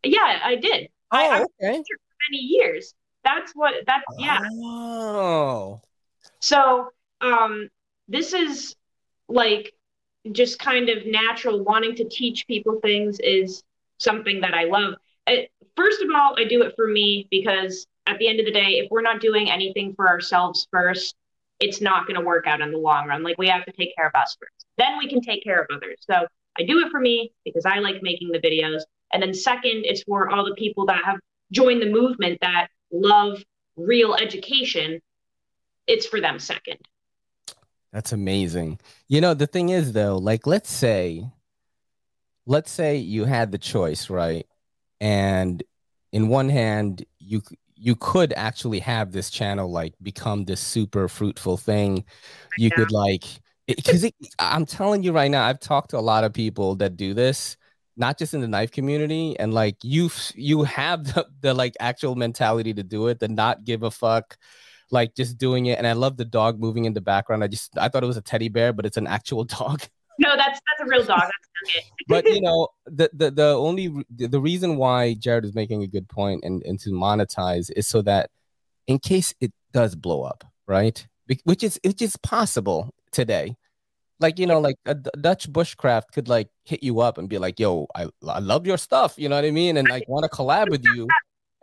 [0.04, 0.90] Yeah, I did.
[1.12, 1.78] Oh, I, I okay.
[1.78, 1.98] for
[2.30, 2.94] many years.
[3.24, 4.40] That's what that's yeah.
[4.64, 5.82] Oh.
[6.40, 6.90] So
[7.22, 7.70] um
[8.08, 8.76] this is
[9.28, 9.74] like
[10.32, 13.64] just kind of natural wanting to teach people things is
[14.00, 14.96] something that I love.
[15.28, 18.52] It, first of all, I do it for me because at the end of the
[18.52, 21.16] day, if we're not doing anything for ourselves first,
[21.60, 23.24] it's not going to work out in the long run.
[23.24, 24.65] Like we have to take care of us first.
[24.78, 25.98] Then we can take care of others.
[26.02, 28.82] So I do it for me because I like making the videos.
[29.13, 31.20] And then second, it's for all the people that have
[31.52, 33.41] joined the movement that love
[33.76, 35.02] real education.
[35.88, 36.80] It's for them second.
[37.91, 38.80] That's amazing.
[39.08, 41.26] You know, the thing is though, like let's say
[42.46, 44.46] let's say you had the choice, right?
[45.00, 45.63] And
[46.12, 47.41] in one hand, you
[47.76, 52.06] you could actually have this channel like become this super fruitful thing.
[52.58, 53.24] You could like
[53.68, 54.10] because
[54.40, 57.58] I'm telling you right now, I've talked to a lot of people that do this,
[57.98, 62.16] not just in the knife community, and like you you have the, the like actual
[62.16, 64.38] mentality to do it, the not give a fuck
[64.92, 65.78] like just doing it.
[65.78, 67.44] And I love the dog moving in the background.
[67.44, 69.82] I just I thought it was a teddy bear, but it's an actual dog.
[70.19, 71.30] No, that's that's a real dog.
[72.08, 76.08] But you know, the the the only the reason why Jared is making a good
[76.08, 78.30] point and and to monetize is so that
[78.88, 81.06] in case it does blow up, right?
[81.43, 83.58] Which is which is possible today.
[84.19, 87.60] Like you know, like a Dutch bushcraft could like hit you up and be like,
[87.60, 90.30] "Yo, I I love your stuff," you know what I mean, and like want to
[90.30, 91.08] collab with you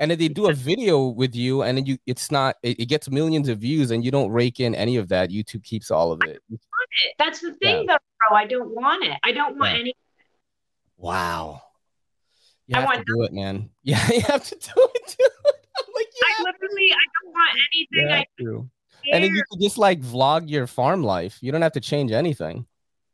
[0.03, 2.87] and then they do a video with you and then you it's not it, it,
[2.87, 6.11] gets millions of views and you don't rake in any of that youtube keeps all
[6.11, 6.61] of it, it.
[7.19, 7.95] that's the thing yeah.
[7.95, 9.81] though bro i don't want it i don't want yeah.
[9.81, 9.95] any
[10.97, 11.63] wow
[12.67, 15.29] you have I want to do it man yeah you have to do it too
[15.79, 16.35] I'm like yeah.
[16.37, 18.71] i literally i don't want anything yeah, I do.
[19.13, 22.11] and then you can just like vlog your farm life you don't have to change
[22.11, 22.65] anything you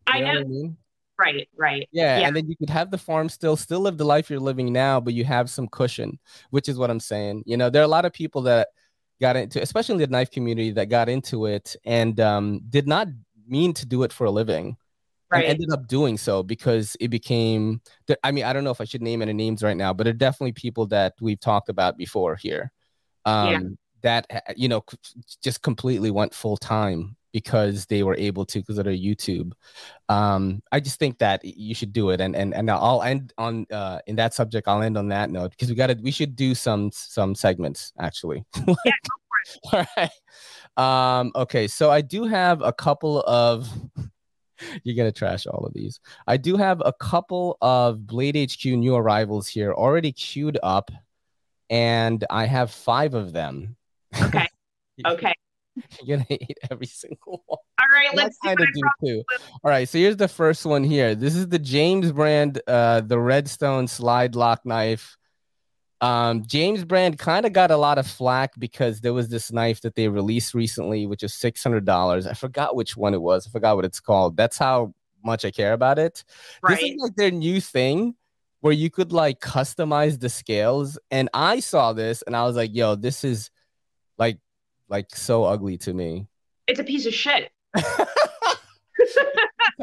[0.07, 0.77] I know, know I mean?
[1.19, 1.89] Right, right.
[1.91, 4.39] Yeah, yeah, and then you could have the farm still, still live the life you're
[4.39, 6.19] living now, but you have some cushion,
[6.51, 7.43] which is what I'm saying.
[7.45, 8.69] You know, there are a lot of people that
[9.21, 13.09] got into, especially the knife community, that got into it and um, did not
[13.49, 14.77] mean to do it for a living.
[15.31, 15.45] Right.
[15.45, 17.83] Ended up doing so because it became.
[18.25, 20.15] I mean, I don't know if I should name any names right now, but there
[20.15, 22.73] are definitely people that we've talked about before here.
[23.27, 23.61] Um, yeah.
[24.01, 24.85] That you know,
[25.43, 29.53] just completely went full time because they were able to because of their YouTube.
[30.09, 33.67] Um, I just think that you should do it, and and and I'll end on
[33.71, 34.69] uh, in that subject.
[34.69, 37.93] I'll end on that note because we got to we should do some some segments
[37.99, 38.45] actually.
[38.85, 38.93] yeah,
[39.73, 40.11] All right.
[40.77, 43.69] Um, okay, so I do have a couple of.
[44.83, 46.01] You're gonna trash all of these.
[46.27, 50.91] I do have a couple of Blade HQ new arrivals here already queued up,
[51.71, 53.77] and I have five of them.
[54.21, 54.49] Okay.
[55.07, 55.33] Okay.
[56.03, 57.59] You're gonna hate every single one.
[57.81, 59.25] All right, let's kind of do too.
[59.65, 61.15] All right, so here's the first one here.
[61.15, 65.17] This is the James brand, uh, the Redstone slide lock knife.
[66.01, 69.81] Um, James brand kind of got a lot of flack because there was this knife
[69.81, 72.27] that they released recently, which is six hundred dollars.
[72.27, 73.47] I forgot which one it was.
[73.47, 74.37] I forgot what it's called.
[74.37, 76.25] That's how much I care about it.
[76.63, 76.79] Right.
[76.79, 78.15] This is like their new thing
[78.61, 80.99] where you could like customize the scales.
[81.11, 83.51] And I saw this and I was like, yo, this is
[84.19, 84.39] like
[84.89, 86.27] like so ugly to me.
[86.67, 87.51] It's a piece of shit.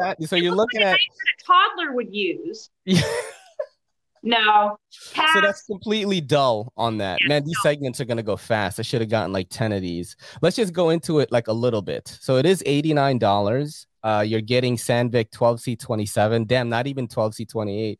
[0.25, 0.99] so you're looking at a
[1.45, 2.69] toddler would use.
[4.23, 4.77] no.
[5.13, 5.33] Pass.
[5.33, 7.19] So that's completely dull on that.
[7.21, 7.69] Yeah, Man, these no.
[7.69, 8.79] segments are gonna go fast.
[8.79, 10.15] I should have gotten like 10 of these.
[10.41, 12.17] Let's just go into it like a little bit.
[12.21, 13.85] So it is $89.
[14.03, 16.47] Uh, you're getting Sandvik 12C27.
[16.47, 17.97] Damn, not even 12C28.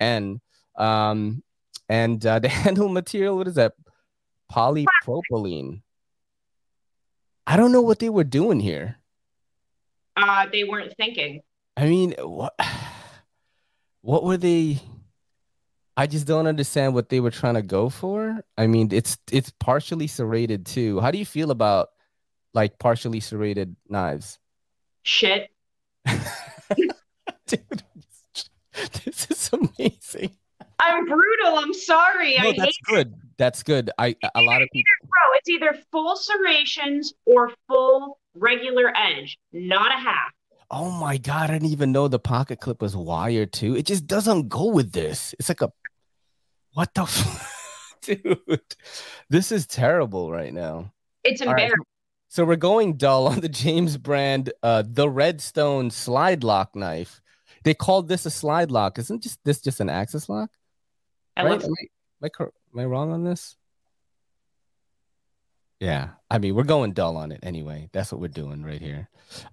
[0.00, 0.40] And
[0.76, 1.42] um
[1.88, 3.72] and uh, the handle material, what is that?
[4.52, 5.82] Polypropylene.
[7.48, 8.98] I don't know what they were doing here.
[10.14, 11.40] Uh, they weren't thinking.
[11.78, 12.54] I mean, what
[14.02, 14.82] what were they?
[15.96, 18.44] I just don't understand what they were trying to go for.
[18.58, 21.00] I mean, it's it's partially serrated too.
[21.00, 21.88] How do you feel about
[22.52, 24.38] like partially serrated knives?
[25.08, 25.48] shit.
[27.46, 27.82] Dude,
[29.04, 30.36] this is amazing.
[30.78, 31.56] I'm brutal.
[31.56, 32.36] I'm sorry.
[32.36, 33.14] No, I that's hate good.
[33.38, 33.90] That's good.
[33.98, 34.90] I a lot of people.
[35.02, 35.36] bro.
[35.36, 40.32] It's either full serrations or full regular edge, not a half.
[40.70, 41.50] Oh my god!
[41.50, 43.76] I didn't even know the pocket clip was wired too.
[43.76, 45.34] It just doesn't go with this.
[45.38, 45.72] It's like a
[46.74, 48.60] what the f- dude.
[49.30, 50.92] This is terrible right now.
[51.24, 51.84] It's All right, embarrassing.
[52.28, 57.22] So we're going dull on the James brand, uh, the Redstone slide lock knife.
[57.64, 58.98] They called this a slide lock.
[58.98, 60.50] Isn't just this just an axis lock?
[61.36, 61.46] Right?
[61.46, 61.74] Am, I, am,
[62.24, 62.28] I,
[62.72, 63.56] am I wrong on this?
[65.80, 67.88] Yeah, I mean we're going dull on it anyway.
[67.92, 69.08] That's what we're doing right here.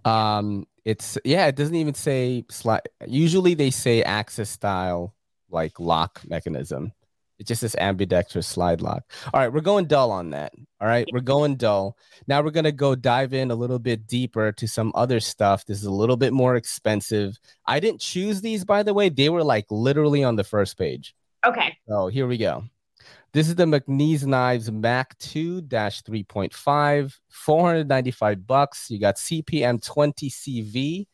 [0.06, 2.90] Um, it's yeah, it doesn't even say slide.
[3.06, 5.14] Usually they say access style
[5.50, 6.94] like lock mechanism.
[7.38, 9.04] It's just this ambidextrous slide lock.
[9.34, 10.54] All right, we're going dull on that.
[10.80, 11.98] All right, we're going dull.
[12.28, 15.66] Now we're gonna go dive in a little bit deeper to some other stuff.
[15.66, 17.38] This is a little bit more expensive.
[17.68, 19.10] I didn't choose these, by the way.
[19.10, 21.14] They were like literally on the first page.
[21.46, 21.78] okay.
[21.90, 22.64] Oh, here we go.
[23.36, 28.90] This is the McNees Knives Mac 2 3.5, 495 bucks.
[28.90, 31.06] You got CPM 20 CV,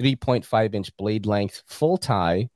[0.00, 2.48] 3.5 inch blade length, full tie,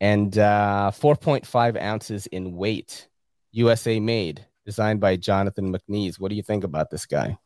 [0.00, 3.10] and uh, 4.5 ounces in weight.
[3.52, 6.18] USA made, designed by Jonathan McNees.
[6.18, 7.36] What do you think about this guy?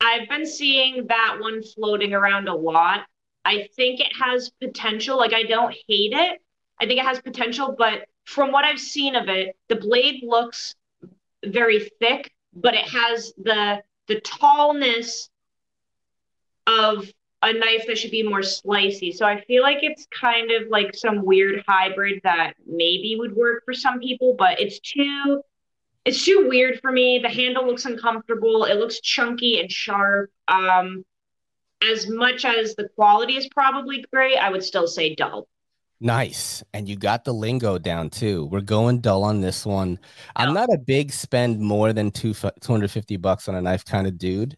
[0.00, 3.02] I've been seeing that one floating around a lot.
[3.44, 5.18] I think it has potential.
[5.18, 6.40] Like, I don't hate it.
[6.80, 10.74] I think it has potential, but from what I've seen of it, the blade looks
[11.44, 15.30] very thick, but it has the the tallness
[16.66, 17.10] of
[17.42, 19.14] a knife that should be more slicey.
[19.14, 23.64] So I feel like it's kind of like some weird hybrid that maybe would work
[23.64, 25.42] for some people, but it's too
[26.04, 27.20] it's too weird for me.
[27.20, 28.64] The handle looks uncomfortable.
[28.64, 30.30] It looks chunky and sharp.
[30.48, 31.04] Um,
[31.82, 35.48] as much as the quality is probably great, I would still say dull.
[36.00, 36.62] Nice.
[36.74, 38.46] And you got the lingo down too.
[38.46, 39.98] We're going dull on this one.
[40.34, 44.18] I'm not a big spend more than two, 250 bucks on a knife kind of
[44.18, 44.56] dude.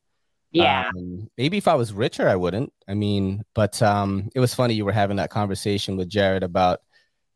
[0.50, 0.90] Yeah.
[0.96, 2.72] Um, maybe if I was richer, I wouldn't.
[2.88, 6.80] I mean, but um, it was funny you were having that conversation with Jared about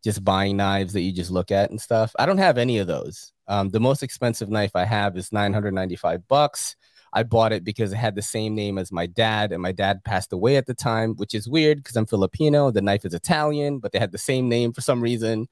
[0.02, 2.12] just buying knives that you just look at and stuff.
[2.18, 3.32] I don't have any of those.
[3.46, 6.76] Um, the most expensive knife I have is 995 bucks.
[7.12, 10.02] I bought it because it had the same name as my dad, and my dad
[10.04, 12.70] passed away at the time, which is weird because I'm Filipino.
[12.70, 15.46] The knife is Italian, but they had the same name for some reason.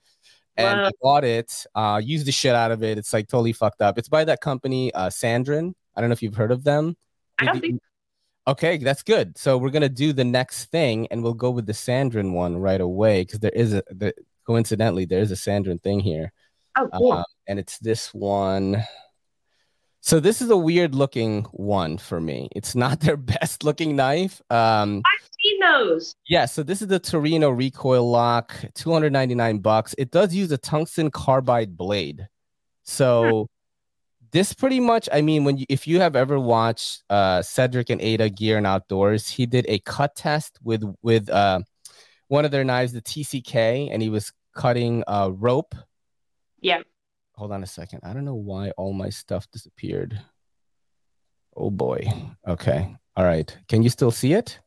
[0.57, 0.87] And Wow.
[0.87, 2.99] I bought it, uh, used the shit out of it.
[2.99, 3.99] It's like totally fucked up.
[3.99, 5.75] It's by that company, uh, Sandrin.
[5.95, 6.97] I don't know if you've heard of them.
[7.39, 7.81] I don't think
[8.47, 9.37] Okay, that's good.
[9.37, 12.81] So we're gonna do the next thing, and we'll go with the Sandrin one right
[12.81, 14.15] away because there is a the,
[14.47, 16.33] coincidentally there is a Sandrin thing here,
[16.77, 17.13] oh cool.
[17.13, 18.83] um, and it's this one.
[20.03, 22.49] So this is a weird looking one for me.
[22.57, 24.41] It's not their best looking knife.
[24.51, 26.15] Um, I've seen those.
[26.27, 29.95] yeah, so this is the Torino recoil lock, 299 bucks.
[29.99, 32.29] It does use a tungsten carbide blade.
[32.83, 33.49] So
[34.33, 38.01] this pretty much, I mean, when you, if you have ever watched uh Cedric and
[38.01, 41.61] Ada Gear and Outdoors, he did a cut test with with uh
[42.29, 45.75] one of their knives, the TCK, and he was cutting uh rope.
[46.61, 46.83] Yeah.
[47.41, 48.01] Hold on a second.
[48.03, 50.21] I don't know why all my stuff disappeared.
[51.57, 52.07] Oh boy.
[52.47, 52.95] Okay.
[53.17, 53.57] All right.
[53.67, 54.59] Can you still see it?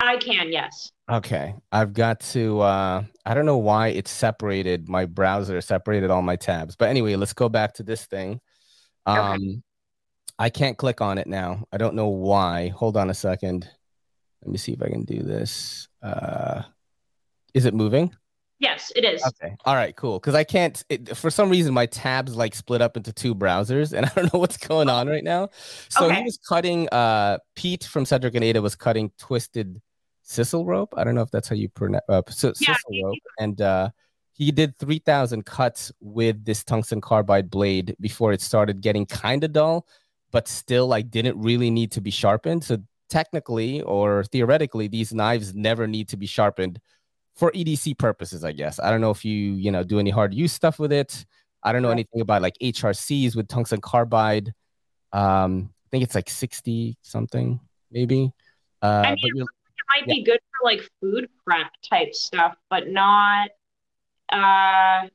[0.00, 0.90] I can, yes.
[1.10, 1.54] Okay.
[1.70, 6.36] I've got to uh I don't know why it separated my browser, separated all my
[6.36, 6.74] tabs.
[6.74, 8.40] But anyway, let's go back to this thing.
[9.06, 9.20] Okay.
[9.20, 9.62] Um
[10.38, 11.66] I can't click on it now.
[11.70, 12.68] I don't know why.
[12.68, 13.68] Hold on a second.
[14.40, 15.86] Let me see if I can do this.
[16.02, 16.62] Uh
[17.52, 18.16] is it moving?
[18.62, 19.20] Yes, it is.
[19.26, 19.56] Okay.
[19.64, 20.20] All right, cool.
[20.20, 23.92] Because I can't, it, for some reason, my tabs like split up into two browsers,
[23.92, 25.48] and I don't know what's going on right now.
[25.88, 29.82] So he was cutting, uh, Pete from Cedric and Ada was cutting twisted
[30.24, 30.94] sisal rope.
[30.96, 33.18] I don't know if that's how you pronounce uh, si- Yeah, sisal he- rope.
[33.40, 33.90] And uh,
[34.32, 39.52] he did 3,000 cuts with this tungsten carbide blade before it started getting kind of
[39.52, 39.88] dull,
[40.30, 42.62] but still like didn't really need to be sharpened.
[42.62, 42.78] So
[43.10, 46.80] technically or theoretically, these knives never need to be sharpened
[47.34, 48.78] for EDC purposes, I guess.
[48.78, 51.24] I don't know if you, you know, do any hard use stuff with it.
[51.62, 51.94] I don't know Right.
[51.94, 54.52] anything about like HRCs with tungsten carbide.
[55.12, 58.32] Um, I think it's like 60 something, maybe.
[58.82, 59.46] Uh, I mean, It
[59.88, 63.50] might be good for like food prep type stuff, but not
[64.30, 65.08] uh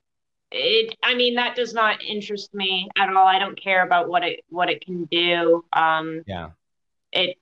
[0.51, 3.25] it I mean that does not interest me at all.
[3.25, 5.65] I don't care about what it what it can do.
[5.73, 6.52] Um yeah.
[7.12, 7.37] it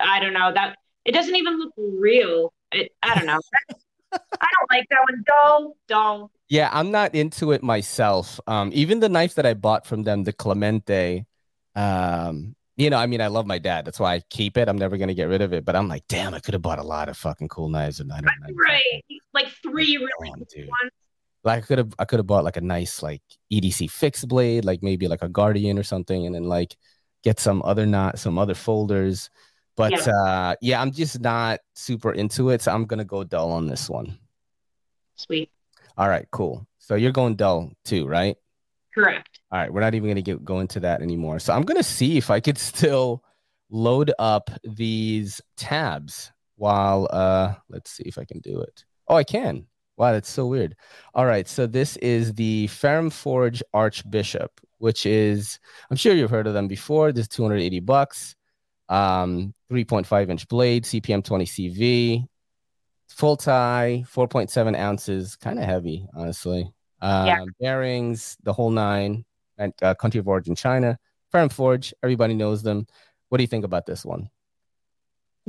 [0.00, 2.52] I don't know that it doesn't even look real.
[2.72, 3.40] It I don't know.
[4.12, 4.18] I
[4.58, 5.24] don't like that one.
[5.26, 6.30] Dull, dull.
[6.48, 8.40] Yeah, I'm not into it myself.
[8.46, 11.26] Um, even the knife that I bought from them, the Clemente,
[11.74, 13.84] um, you know, I mean, I love my dad.
[13.84, 14.68] That's why I keep it.
[14.68, 15.64] I'm never gonna get rid of it.
[15.64, 18.12] But I'm like, damn, I could have bought a lot of fucking cool knives and
[18.12, 18.54] I don't know.
[18.54, 19.04] Right,
[19.34, 20.68] like three really dude.
[20.68, 20.92] ones.
[21.44, 24.64] Like I could have, I could have bought like a nice like EDC fixed blade,
[24.64, 26.76] like maybe like a Guardian or something, and then like
[27.24, 29.28] get some other not some other folders.
[29.78, 30.12] But Yeah.
[30.12, 33.88] uh yeah, I'm just not super into it, so I'm gonna go dull on this
[33.88, 34.18] one.
[35.14, 35.50] Sweet,
[35.96, 36.66] All right, cool.
[36.78, 38.36] So you're going dull too, right?
[38.94, 39.38] correct.
[39.52, 41.38] All right, we're not even gonna get go into that anymore.
[41.38, 43.22] So I'm gonna see if I could still
[43.70, 48.84] load up these tabs while uh let's see if I can do it.
[49.06, 49.66] Oh, I can.
[49.96, 50.74] Wow, that's so weird.
[51.14, 55.58] All right, so this is the Ferrum Forge Archbishop, which is
[55.90, 57.12] I'm sure you've heard of them before.
[57.12, 58.34] This is 280 bucks.
[58.88, 62.24] Um, 3.5 inch blade, CPM 20 CV,
[63.08, 66.70] full tie, 4.7 ounces, kind of heavy, honestly.
[67.00, 67.44] Um, Yeah.
[67.60, 69.24] bearings, the whole nine,
[69.58, 70.98] and uh, country of origin China.
[71.30, 72.86] Ferrum Forge, everybody knows them.
[73.28, 74.30] What do you think about this one?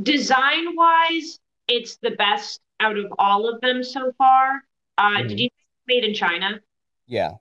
[0.01, 4.63] Design wise, it's the best out of all of them so far.
[4.97, 5.27] Uh, Mhm.
[5.29, 5.49] Did you
[5.87, 6.59] made in China?
[7.07, 7.35] Yeah.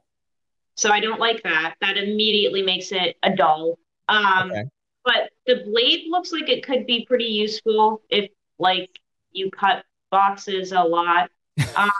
[0.77, 1.75] So I don't like that.
[1.81, 3.79] That immediately makes it a dull.
[4.09, 4.65] Um, Okay.
[5.05, 8.91] But the blade looks like it could be pretty useful if like
[9.33, 11.31] you cut boxes a lot.
[11.77, 11.91] Um,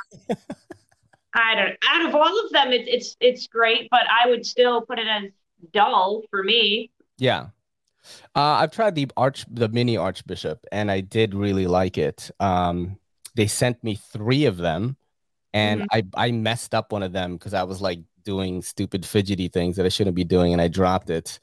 [1.35, 1.77] I don't.
[1.89, 5.07] Out of all of them, it's it's it's great, but I would still put it
[5.07, 5.31] as
[5.73, 6.91] dull for me.
[7.19, 7.49] Yeah.
[8.35, 12.31] Uh, I've tried the arch, the mini archbishop, and I did really like it.
[12.41, 12.99] Um,
[13.35, 14.97] they sent me three of them,
[15.53, 19.49] and I I messed up one of them because I was like doing stupid fidgety
[19.49, 21.41] things that I shouldn't be doing, and I dropped it.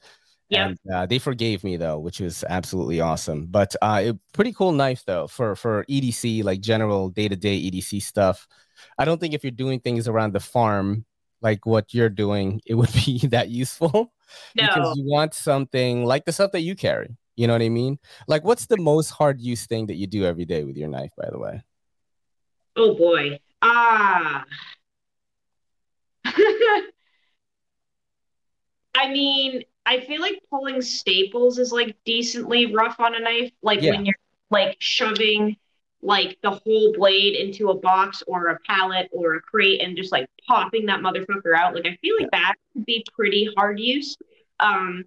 [0.48, 0.68] Yeah.
[0.68, 3.46] And uh, they forgave me though, which was absolutely awesome.
[3.46, 7.60] But uh, it, pretty cool knife though for for EDC like general day to day
[7.60, 8.46] EDC stuff.
[8.98, 11.04] I don't think if you're doing things around the farm
[11.42, 14.12] like what you're doing, it would be that useful
[14.54, 17.16] No, because you want something like the stuff that you carry.
[17.34, 17.98] You know what I mean?
[18.28, 21.10] Like, what's the most hard use thing that you do every day with your knife?
[21.18, 21.62] By the way,
[22.76, 23.40] oh boy.
[23.62, 24.44] Ah.
[28.94, 33.52] I mean, I feel like pulling staples is like decently rough on a knife.
[33.62, 33.92] Like Yeah.
[33.92, 34.16] when you're
[34.50, 35.56] like shoving
[36.02, 40.12] like the whole blade into a box or a pallet or a crate and just
[40.12, 41.74] like popping that motherfucker out.
[41.74, 44.16] Like I feel like that could be pretty hard use.
[44.60, 45.04] Um,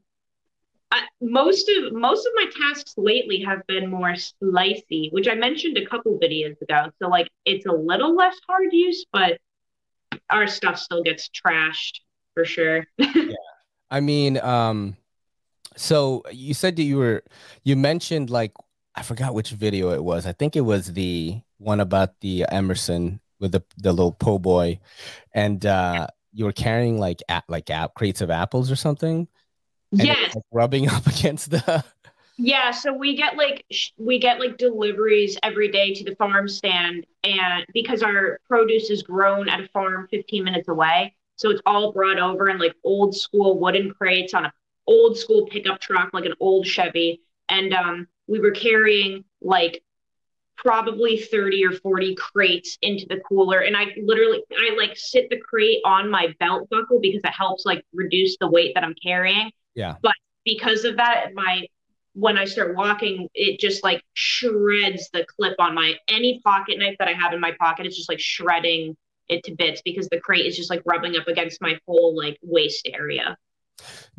[0.91, 5.77] I, most of most of my tasks lately have been more slicey, which I mentioned
[5.77, 6.91] a couple videos ago.
[7.01, 9.39] So like it's a little less hard use, but
[10.29, 12.01] our stuff still gets trashed
[12.33, 12.85] for sure.
[13.91, 14.97] I mean, um,
[15.75, 17.23] so you said that you were
[17.63, 18.53] you mentioned like
[18.95, 20.25] I forgot which video it was.
[20.25, 24.79] I think it was the one about the Emerson with the the little po' boy,
[25.33, 29.27] and uh, you were carrying like a, like app crates of apples or something.
[29.91, 30.35] Yes.
[30.35, 31.83] like, rubbing up against the.
[32.37, 36.47] Yeah, so we get like sh- we get like deliveries every day to the farm
[36.47, 41.61] stand, and because our produce is grown at a farm 15 minutes away, so it's
[41.65, 44.51] all brought over in like old school wooden crates on an
[44.87, 49.81] old school pickup truck, like an old Chevy, and um, we were carrying like
[50.57, 55.39] probably 30 or 40 crates into the cooler, and I literally I like sit the
[55.39, 59.49] crate on my belt buckle because it helps like reduce the weight that I'm carrying
[59.75, 59.95] Yeah.
[60.01, 61.67] But because of that, my
[62.15, 66.97] when I start walking, it just like shreds the clip on my any pocket knife
[66.99, 67.85] that I have in my pocket.
[67.85, 68.97] It's just like shredding
[69.29, 72.37] it to bits because the crate is just like rubbing up against my whole like
[72.41, 73.37] waist area.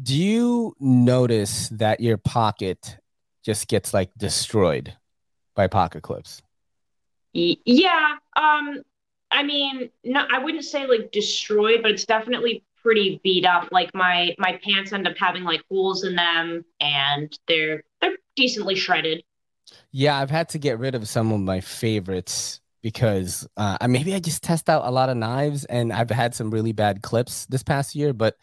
[0.02, 2.98] Do you notice that your pocket
[3.44, 4.96] just gets like destroyed
[5.54, 6.42] by pocket clips?
[7.32, 8.82] Yeah, um,
[9.30, 13.68] I mean, no, I wouldn't say like destroyed, but it's definitely pretty beat up.
[13.70, 18.74] Like my my pants end up having like holes in them, and they're they're decently
[18.74, 19.22] shredded.
[19.92, 24.20] Yeah, I've had to get rid of some of my favorites because uh, maybe I
[24.20, 27.62] just test out a lot of knives and I've had some really bad clips this
[27.62, 28.36] past year, but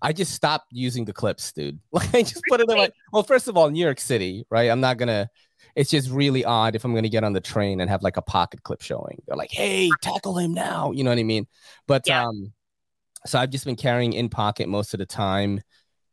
[0.00, 1.78] I just stopped using the clips, dude.
[1.92, 4.70] Like I just put it in like, well, first of all, New York City, right?
[4.70, 5.28] I'm not gonna.
[5.76, 8.22] It's just really odd if I'm gonna get on the train and have like a
[8.22, 9.22] pocket clip showing.
[9.26, 11.46] They're like, "Hey, tackle him now," you know what I mean?
[11.86, 12.24] But Yeah.
[12.24, 12.52] um,
[13.26, 15.60] so I've just been carrying in pocket most of the time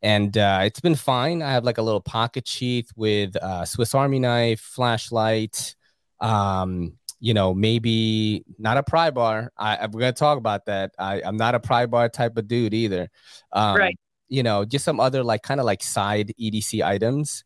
[0.02, 1.42] and uh, it's been fine.
[1.42, 5.74] I have like a little pocket sheath with uh, Swiss Army knife, flashlight,
[6.20, 9.52] um, you know, maybe not a pry bar.
[9.56, 10.92] I, I'm going to talk about that.
[10.98, 13.08] I, I'm not a pry bar type of dude either.
[13.52, 13.98] Um, Right.
[14.28, 17.44] You know, just some other like kind of like side EDC items.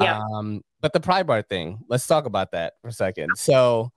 [0.00, 0.20] Yeah.
[0.20, 3.30] Um, but the pry bar thing, let's talk about that for a second.
[3.36, 3.92] So,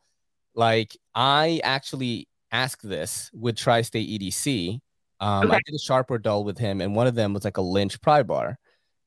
[0.54, 4.80] like, I actually asked this with Tri State EDC.
[5.20, 7.58] Um, I did a sharp or dull with him, and one of them was like
[7.58, 8.60] a Lynch pry bar.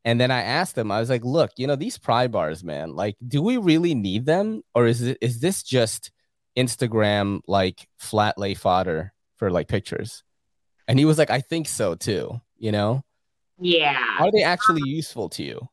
[0.05, 2.95] And then I asked them, I was like, look, you know, these pry bars, man,
[2.95, 4.63] like, do we really need them?
[4.75, 6.11] Or is it is this just
[6.57, 10.23] Instagram like flat lay fodder for like pictures?
[10.89, 13.03] And he was like, I think so too, you know?
[13.61, 14.17] Yeah.
[14.19, 15.69] Are they actually useful to you?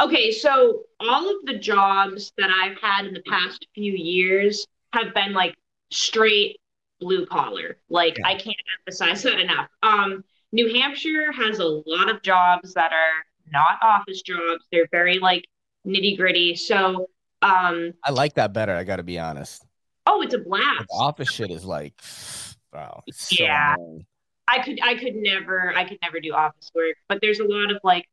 [0.00, 5.14] Okay, so all of the jobs that I've had in the past few years have
[5.14, 5.54] been like
[5.90, 6.60] straight
[7.00, 7.78] blue collar.
[7.88, 8.26] Like yeah.
[8.26, 9.68] I can't emphasize that enough.
[9.82, 10.24] Um,
[10.54, 14.64] New Hampshire has a lot of jobs that are not office jobs.
[14.70, 15.44] They're very like
[15.84, 16.54] nitty gritty.
[16.54, 17.08] So
[17.42, 18.72] um, I like that better.
[18.72, 19.66] I got to be honest.
[20.06, 20.86] Oh, it's a blast.
[20.88, 22.00] The office shit is like,
[22.72, 23.02] wow.
[23.10, 23.74] So yeah.
[23.74, 24.06] Annoying.
[24.46, 27.72] I could I could never I could never do office work, but there's a lot
[27.72, 28.06] of like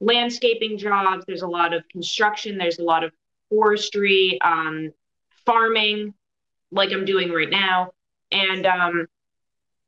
[0.00, 3.12] landscaping jobs, there's a lot of construction, there's a lot of
[3.48, 4.92] forestry, um,
[5.46, 6.12] farming,
[6.70, 7.92] like I'm doing right now.
[8.32, 9.06] And um,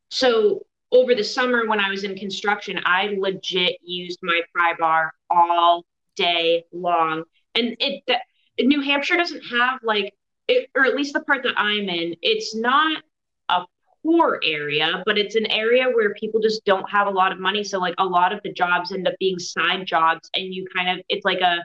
[0.09, 5.13] so over the summer when I was in construction, I legit used my pry bar
[5.31, 5.85] all
[6.17, 7.25] day long.
[7.55, 8.19] And it the,
[8.65, 10.15] New Hampshire doesn't have like
[10.49, 13.03] it, or at least the part that I'm in, it's not
[13.51, 13.65] a
[14.03, 17.63] poor area, but it's an area where people just don't have a lot of money.
[17.63, 20.99] So like a lot of the jobs end up being side jobs and you kind
[20.99, 21.65] of it's like a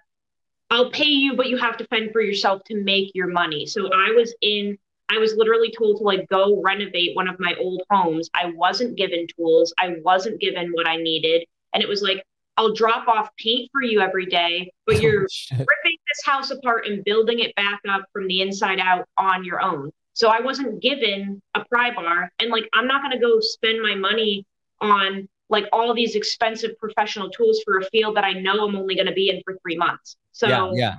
[0.69, 3.67] I'll pay you, but you have to fend for yourself to make your money.
[3.67, 4.77] So I was in
[5.09, 8.29] I was literally told to like go renovate one of my old homes.
[8.33, 9.73] I wasn't given tools.
[9.79, 11.45] I wasn't given what I needed.
[11.73, 12.23] And it was like,
[12.57, 16.51] I'll drop off paint for you every day, but oh, you're oh, ripping this house
[16.51, 19.91] apart and building it back up from the inside out on your own.
[20.13, 22.31] So I wasn't given a pry bar.
[22.39, 24.45] And like, I'm not going to go spend my money
[24.79, 28.95] on like all these expensive professional tools for a field that I know I'm only
[28.95, 30.17] going to be in for three months.
[30.31, 30.95] So yeah, yeah.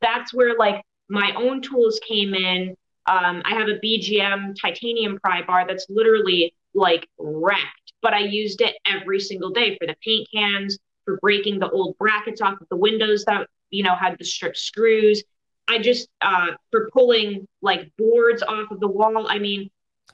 [0.00, 2.76] that's where like my own tools came in.
[3.06, 8.60] Um, I have a BGM titanium pry bar that's literally like wrecked, but I used
[8.60, 12.68] it every single day for the paint cans, for breaking the old brackets off of
[12.70, 15.22] the windows that, you know, had the strip screws.
[15.68, 19.26] I just, uh, for pulling like boards off of the wall.
[19.28, 19.70] I mean,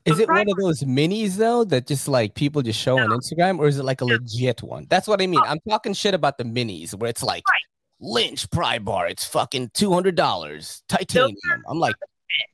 [0.07, 3.05] is it one of those minis though that just like people just show no.
[3.05, 4.15] on Instagram, or is it like a no.
[4.15, 4.87] legit one?
[4.89, 5.41] That's what I mean.
[5.45, 5.49] Oh.
[5.49, 7.63] I'm talking shit about the minis where it's like right.
[8.01, 9.09] Lynch pry bar.
[9.09, 11.37] It's fucking two hundred dollars titanium.
[11.69, 11.95] I'm like,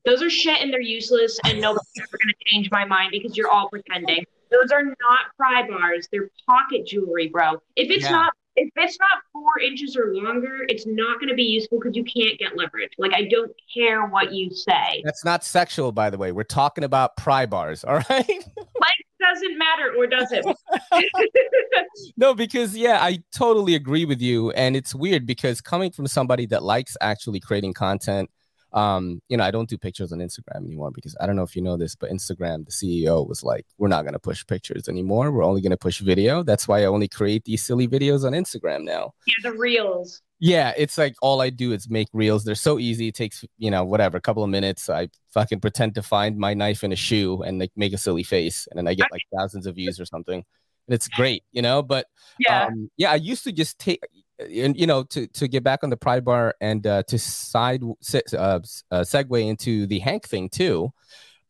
[0.04, 3.36] those are shit and they're useless, and nobody's ever going to change my mind because
[3.36, 4.24] you're all pretending.
[4.50, 6.08] Those are not pry bars.
[6.10, 7.54] They're pocket jewelry, bro.
[7.74, 8.10] If it's yeah.
[8.10, 11.94] not if it's not four inches or longer, it's not going to be useful because
[11.94, 12.92] you can't get leverage.
[12.98, 15.02] Like I don't care what you say.
[15.04, 16.32] That's not sexual, by the way.
[16.32, 18.08] We're talking about pry bars, all right?
[18.08, 20.44] like doesn't matter, or does it?
[22.16, 26.46] no, because yeah, I totally agree with you, and it's weird because coming from somebody
[26.46, 28.30] that likes actually creating content
[28.76, 31.56] um, you know, I don't do pictures on Instagram anymore because I don't know if
[31.56, 34.86] you know this, but Instagram, the CEO was like, we're not going to push pictures
[34.86, 35.32] anymore.
[35.32, 36.42] We're only going to push video.
[36.42, 39.14] That's why I only create these silly videos on Instagram now.
[39.26, 40.20] Yeah, the reels.
[40.40, 42.44] Yeah, it's like all I do is make reels.
[42.44, 43.08] They're so easy.
[43.08, 44.90] It takes, you know, whatever, a couple of minutes.
[44.90, 48.24] I fucking pretend to find my knife in a shoe and like make a silly
[48.24, 48.68] face.
[48.70, 50.44] And then I get like thousands of views or something.
[50.88, 52.08] And it's great, you know, but
[52.38, 54.00] yeah, um, yeah, I used to just take,
[54.38, 57.82] and you know to to get back on the pride bar and uh, to side
[57.82, 57.86] uh,
[58.36, 58.58] uh,
[59.00, 60.92] segue into the Hank thing too.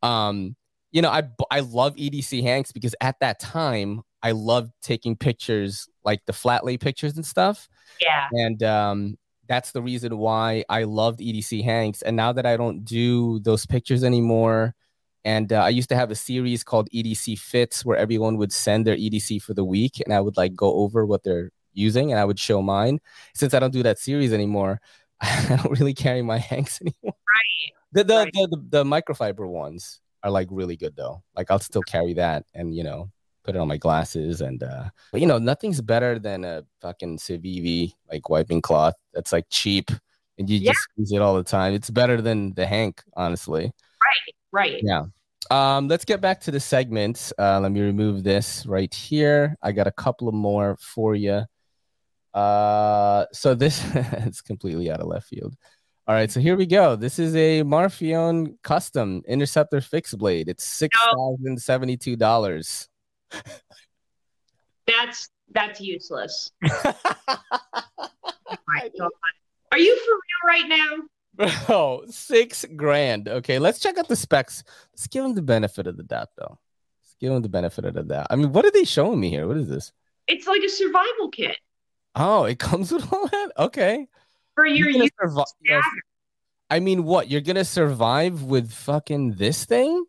[0.03, 0.57] Um,
[0.93, 5.89] you know, I I love EDC Hanks because at that time I loved taking pictures
[6.05, 7.69] like the flat lay pictures and stuff.
[8.01, 8.29] Yeah.
[8.33, 9.19] And um,
[9.49, 12.03] that's the reason why I loved EDC Hanks.
[12.03, 14.75] And now that I don't do those pictures anymore,
[15.25, 18.87] and uh, I used to have a series called EDC Fits where everyone would send
[18.87, 22.21] their EDC for the week, and I would like go over what their using and
[22.21, 23.01] I would show mine.
[23.35, 24.81] Since I don't do that series anymore,
[25.21, 27.15] I don't really carry my hanks anymore.
[27.15, 27.73] Right.
[27.93, 28.33] The the, right.
[28.33, 31.23] the, the, the microfiber ones are like really good though.
[31.35, 33.11] Like I'll still carry that and you know
[33.45, 37.17] put it on my glasses and uh but you know nothing's better than a fucking
[37.19, 39.93] Civivi like wiping cloth that's like cheap
[40.39, 40.73] and you yeah.
[40.73, 41.75] just use it all the time.
[41.75, 43.65] It's better than the Hank, honestly.
[44.03, 44.81] Right, right.
[44.83, 45.05] Yeah.
[45.51, 47.33] Um, let's get back to the segments.
[47.39, 49.57] Uh, let me remove this right here.
[49.63, 51.45] I got a couple of more for you.
[52.37, 55.57] Uh, so this is completely out of left field.
[56.07, 56.95] All right, so here we go.
[56.95, 60.49] This is a Marfione custom interceptor fixed blade.
[60.49, 62.89] It's six thousand seventy-two dollars.
[64.87, 66.53] That's that's useless.
[66.69, 66.95] oh
[69.73, 71.49] Are you for real right now?
[71.67, 73.29] Bro, six grand.
[73.29, 74.63] Okay, let's check out the specs.
[74.93, 76.59] Let's give them the benefit of the doubt, though.
[77.03, 78.27] Let's give them the benefit of the doubt.
[78.31, 79.49] I mean, what are they showing me here?
[79.49, 79.93] What is this?
[80.29, 81.57] It's like a survival kit.
[82.17, 83.53] Oh, it comes with all that.
[83.59, 84.09] Okay.
[84.55, 85.11] For your use.
[85.23, 85.45] Survi-
[86.71, 87.31] I mean, what?
[87.31, 90.05] You're gonna survive with fucking this thing?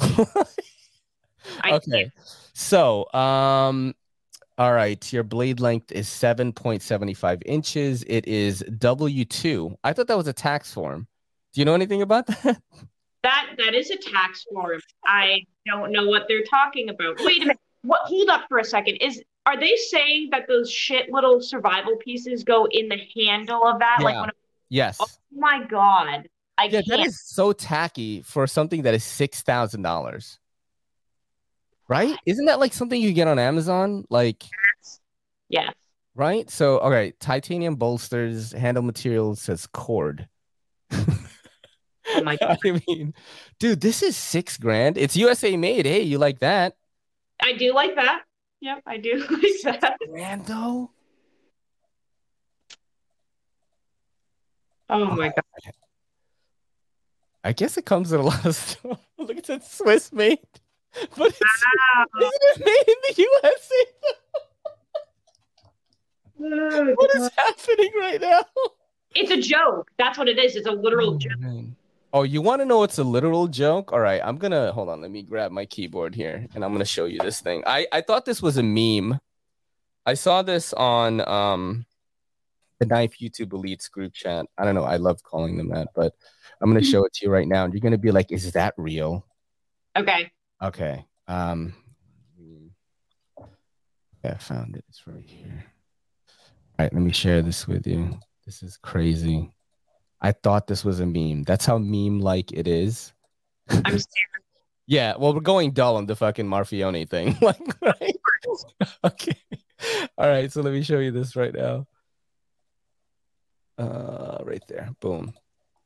[1.70, 2.10] okay.
[2.54, 3.94] So, um,
[4.58, 8.02] All right, your blade length is 7.75 inches.
[8.08, 9.76] It is W2.
[9.84, 11.06] I thought that was a tax form.
[11.52, 12.60] Do you know anything about that?
[13.22, 14.80] That that is a tax form.
[15.04, 17.18] I don't know what they're talking about.
[17.20, 17.58] Wait a minute.
[17.82, 18.96] What hold up for a second.
[18.96, 23.78] Is are they saying that those shit little survival pieces go in the handle of
[23.78, 23.96] that?
[24.00, 24.04] Yeah.
[24.04, 24.30] Like when
[24.68, 24.98] Yes.
[25.00, 26.28] oh my god.
[26.58, 30.38] I yeah, can't that is so tacky for something that is six thousand dollars.
[31.88, 32.14] Right?
[32.26, 34.04] Isn't that like something you get on Amazon?
[34.10, 34.44] Like,
[35.48, 35.72] yes.
[36.14, 36.50] right?
[36.50, 40.28] So, okay, titanium bolsters, handle material says cord.
[40.92, 42.58] Oh my god.
[42.62, 43.14] I mean,
[43.58, 44.98] dude, this is six grand.
[44.98, 45.86] It's USA made.
[45.86, 46.76] Hey, you like that?
[47.40, 48.24] I do like that.
[48.60, 49.18] Yep, I do
[49.64, 49.98] like that.
[50.46, 50.90] Though.
[54.90, 55.72] Oh my god.
[57.44, 58.98] I guess it comes with a lot of stuff.
[59.18, 60.38] Look, it says Swiss made,
[61.16, 62.04] but it's, Wow.
[62.20, 63.84] isn't it made in the USA?
[66.40, 68.42] Oh, what is happening right now?
[69.14, 69.90] It's a joke.
[69.98, 70.54] That's what it is.
[70.56, 71.38] It's a literal oh, joke.
[71.40, 71.74] man.
[72.12, 73.92] Oh, you want to know it's a literal joke?
[73.92, 75.02] All right, I'm gonna hold on.
[75.02, 77.62] Let me grab my keyboard here, and I'm gonna show you this thing.
[77.66, 79.20] I I thought this was a meme.
[80.06, 81.84] I saw this on um
[82.80, 84.46] the Knife YouTube Elites group chat.
[84.56, 84.84] I don't know.
[84.84, 86.14] I love calling them that, but
[86.60, 88.72] I'm gonna show it to you right now, and you're gonna be like, "Is that
[88.78, 89.26] real?"
[89.96, 90.30] Okay.
[90.62, 91.04] Okay.
[91.26, 91.74] Um.
[94.24, 94.84] Yeah, I found it.
[94.88, 95.64] It's right here.
[96.78, 98.18] All right, let me share this with you.
[98.46, 99.52] This is crazy.
[100.20, 101.44] I thought this was a meme.
[101.44, 103.12] That's how meme-like it is.
[103.68, 104.28] I'm scared.
[104.86, 107.36] Yeah, well, we're going dull on the fucking Marfione thing.
[107.42, 108.16] like, right?
[109.04, 109.36] okay.
[110.16, 111.86] All right, so let me show you this right now.
[113.76, 114.90] Uh, right there.
[115.00, 115.34] Boom.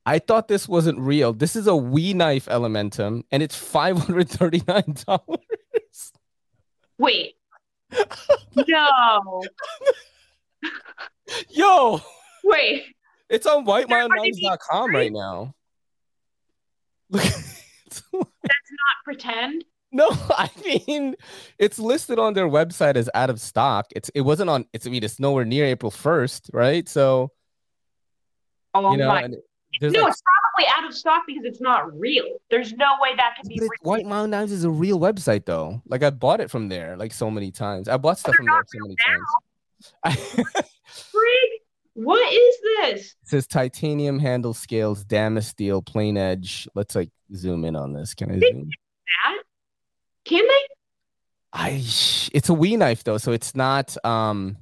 [0.07, 1.33] I thought this wasn't real.
[1.33, 6.13] This is a WE knife Elementum, and it's five hundred thirty-nine dollars.
[6.99, 7.35] Wait.
[8.57, 9.43] No.
[11.51, 12.01] Yo,
[12.45, 12.85] Wait.
[13.33, 15.55] It's on Are they whitemountainknives.com being right now.
[17.11, 18.27] Look, it's- Not
[19.05, 19.65] pretend.
[19.93, 21.15] no, I mean
[21.59, 23.87] it's listed on their website as out of stock.
[23.95, 24.65] It's it wasn't on.
[24.73, 26.89] It's I mean it's nowhere near April first, right?
[26.89, 27.31] So
[28.75, 29.27] Oh you know, my.
[29.27, 29.41] No, like,
[29.83, 32.25] it's probably out of stock because it's not real.
[32.51, 33.71] There's no way that can be but real.
[33.83, 35.83] White Mountain Knives is a real website though.
[35.87, 37.89] Like I bought it from there like so many times.
[37.89, 39.17] I bought stuff they're from there so many real
[40.05, 40.47] times.
[40.57, 41.62] I, Frig,
[41.95, 43.15] What is this?
[43.23, 46.67] It says titanium handle scales, damascene steel, plain edge.
[46.75, 48.15] Let's like zoom in on this.
[48.15, 48.69] Can I zoom?
[49.25, 49.43] That?
[50.25, 50.75] Can they?
[51.53, 51.69] I
[52.33, 54.57] it's a WE knife though, so it's not um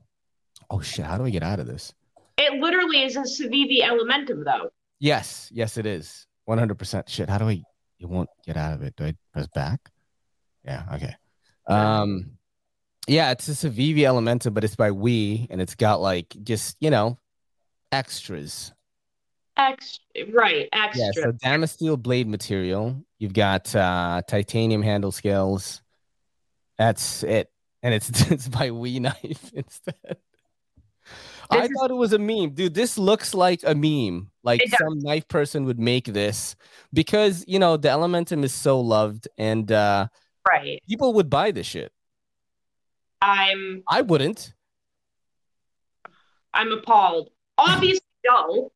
[0.70, 1.92] oh shit, how do I get out of this?
[2.36, 4.70] It literally is a Civivi Elementum, though.
[4.98, 6.26] Yes, yes it is.
[6.48, 7.28] 100% shit.
[7.28, 7.62] How do I
[7.98, 8.96] it won't get out of it?
[8.96, 9.80] Do I press back?
[10.64, 11.14] Yeah, okay.
[11.68, 12.32] Um
[13.10, 16.76] yeah, it's just a VV Elementum, but it's by We, and it's got like just,
[16.80, 17.18] you know,
[17.90, 18.72] extras.
[19.56, 19.98] Ex-
[20.32, 21.04] right, extra.
[21.04, 23.04] Yeah, so damascene steel blade material.
[23.18, 25.82] You've got uh, titanium handle scales.
[26.78, 27.50] That's it,
[27.82, 29.16] and it's it's by WE Knife
[29.52, 30.16] instead.
[31.50, 32.74] I is- thought it was a meme, dude.
[32.74, 34.30] This looks like a meme.
[34.44, 36.54] Like some knife person would make this
[36.92, 40.06] because you know the Elementum is so loved, and uh,
[40.48, 40.80] right.
[40.88, 41.92] people would buy this shit.
[43.22, 44.54] I'm I wouldn't.
[46.54, 47.30] I'm appalled.
[47.58, 48.72] Obviously, no.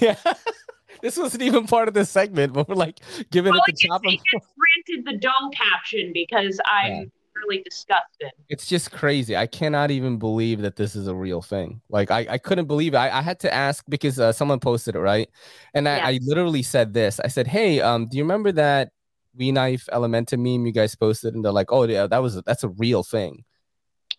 [0.00, 0.16] Yeah,
[1.02, 3.00] this wasn't even part of the segment, but we're like
[3.30, 4.12] giving Well, it the top of.
[4.12, 7.02] It granted the dough caption because I'm Yeah.
[7.34, 8.30] really disgusted.
[8.48, 9.36] It's just crazy.
[9.36, 11.82] I cannot even believe that this is a real thing.
[11.90, 12.98] Like I, I couldn't believe it.
[12.98, 15.28] I, I had to ask because uh, someone posted it, right?
[15.74, 17.20] And I, I literally said this.
[17.20, 18.92] I said, "Hey, um, do you remember that
[19.34, 22.42] We Knife Elementa meme you guys posted?" And they're like, "Oh, yeah, that was a,
[22.42, 23.44] that's a real thing."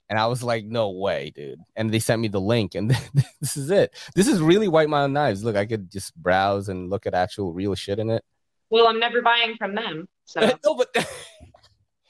[0.09, 2.89] And I was like, "No way, dude!" And they sent me the link, and
[3.41, 3.93] this is it.
[4.15, 5.43] This is really White Mountain Knives.
[5.43, 8.23] Look, I could just browse and look at actual real shit in it.
[8.69, 10.07] Well, I'm never buying from them.
[10.25, 10.89] So, no, but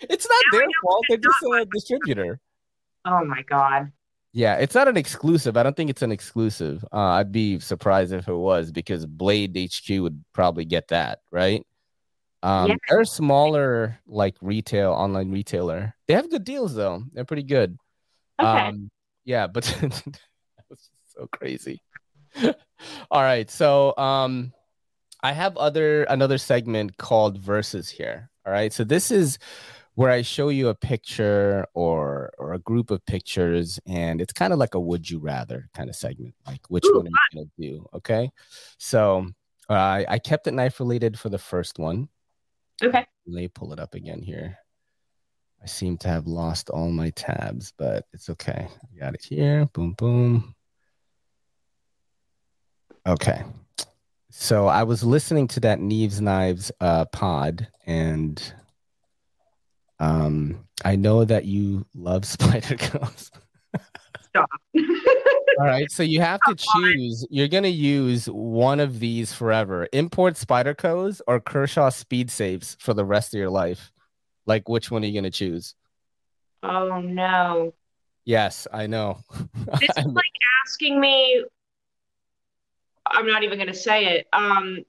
[0.02, 1.06] it's not Now their fault.
[1.10, 2.40] They're just a distributor.
[3.06, 3.92] oh my god.
[4.34, 5.58] Yeah, it's not an exclusive.
[5.58, 6.86] I don't think it's an exclusive.
[6.94, 11.66] Uh, I'd be surprised if it was because Blade HQ would probably get that, right?
[12.44, 12.76] Um, Yeah.
[12.88, 15.96] They're a smaller, like retail, online retailer.
[16.08, 17.04] They have good deals though.
[17.14, 17.80] They're pretty good.
[18.40, 18.68] Okay.
[18.68, 18.90] Um,
[19.26, 19.92] yeah, but that
[20.70, 21.82] was just so crazy.
[23.12, 24.54] All right, so um,
[25.24, 28.30] I have other another segment called verses here.
[28.46, 29.40] All right, so this is
[29.96, 34.54] where I show you a picture or or a group of pictures, and it's kind
[34.54, 37.40] of like a would you rather kind of segment, like which Ooh, one are you
[37.40, 37.88] gonna do?
[37.96, 38.30] Okay,
[38.78, 39.28] so
[39.70, 42.10] uh, I I kept it knife related for the first one.
[42.84, 43.06] okay.
[43.26, 44.60] Let me pull it up again here.
[45.68, 48.70] I seem to have lost all my tabs, but it's okay.
[48.72, 49.66] I got it here.
[49.74, 50.56] Boom, boom.
[53.06, 53.44] Okay.
[54.30, 58.42] So I was listening to that Neves Knives uh, pod, and
[60.00, 63.30] um, I know that you love Spider Girls.
[64.30, 64.50] Stop.
[65.60, 67.28] All right, so you have to choose.
[67.30, 72.94] You're gonna use one of these forever: import Spider Spyderco's or Kershaw speed Safes for
[72.94, 73.92] the rest of your life.
[74.48, 75.76] Like, which one are you gonna choose?
[76.64, 77.74] Oh no.
[78.26, 79.20] Yes, I know.
[79.80, 80.26] This is like
[80.66, 81.46] asking me.
[83.06, 84.28] I'm not even gonna say it.
[84.34, 84.86] Um.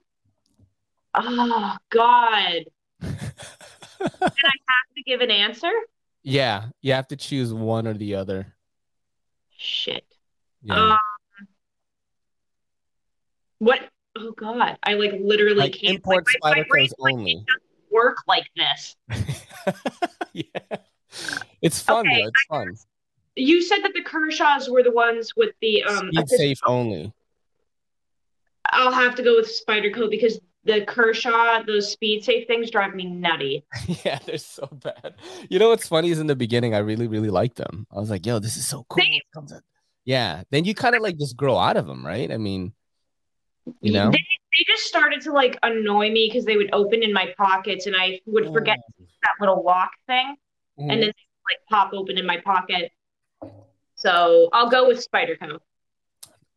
[1.13, 2.65] Oh God.
[3.01, 5.71] and I have to give an answer.
[6.23, 8.53] yeah, you have to choose one or the other.
[9.57, 10.05] Shit.
[10.63, 10.93] Yeah.
[10.93, 10.97] Um.
[13.59, 13.81] What?
[14.17, 14.77] Oh God.
[14.83, 15.95] I like literally like can't.
[15.95, 17.45] import like, my- my brain, Spyderco's like, only.
[17.91, 18.95] Work like this.
[20.33, 20.43] yeah,
[21.61, 22.27] it's fun Okay, though.
[22.27, 22.75] It's fun.
[23.35, 26.09] You said that the Kershaws were the ones with the um.
[26.11, 27.13] Speed safe only.
[28.71, 32.93] I'll have to go with Spider Spyderco because the Kershaw, those speed safe things drive
[32.93, 33.65] me nutty.
[34.05, 35.15] yeah, they're so bad.
[35.49, 37.87] You know what's funny is in the beginning, I really, really liked them.
[37.91, 39.03] I was like, yo, this is so cool.
[39.03, 39.57] They-
[40.05, 40.43] Yeah.
[40.51, 42.31] Then you kind of like just grow out of them, right?
[42.31, 42.73] I mean,
[43.81, 44.11] you know?
[44.11, 44.25] They,
[44.59, 47.95] they just started to like annoy me because they would open in my pockets and
[47.95, 50.35] I would forget that little lock thing
[50.79, 50.91] Mhm.
[50.91, 51.13] and then
[51.49, 52.91] like pop open in my pocket.
[53.95, 55.59] So I'll go with Spider Spyderco.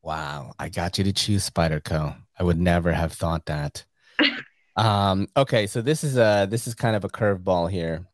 [0.03, 2.17] Wow, I got you to choose Spider Spyderco.
[2.39, 3.85] I would never have thought that.
[4.77, 8.05] um, okay, so this is a this is kind of a curveball here.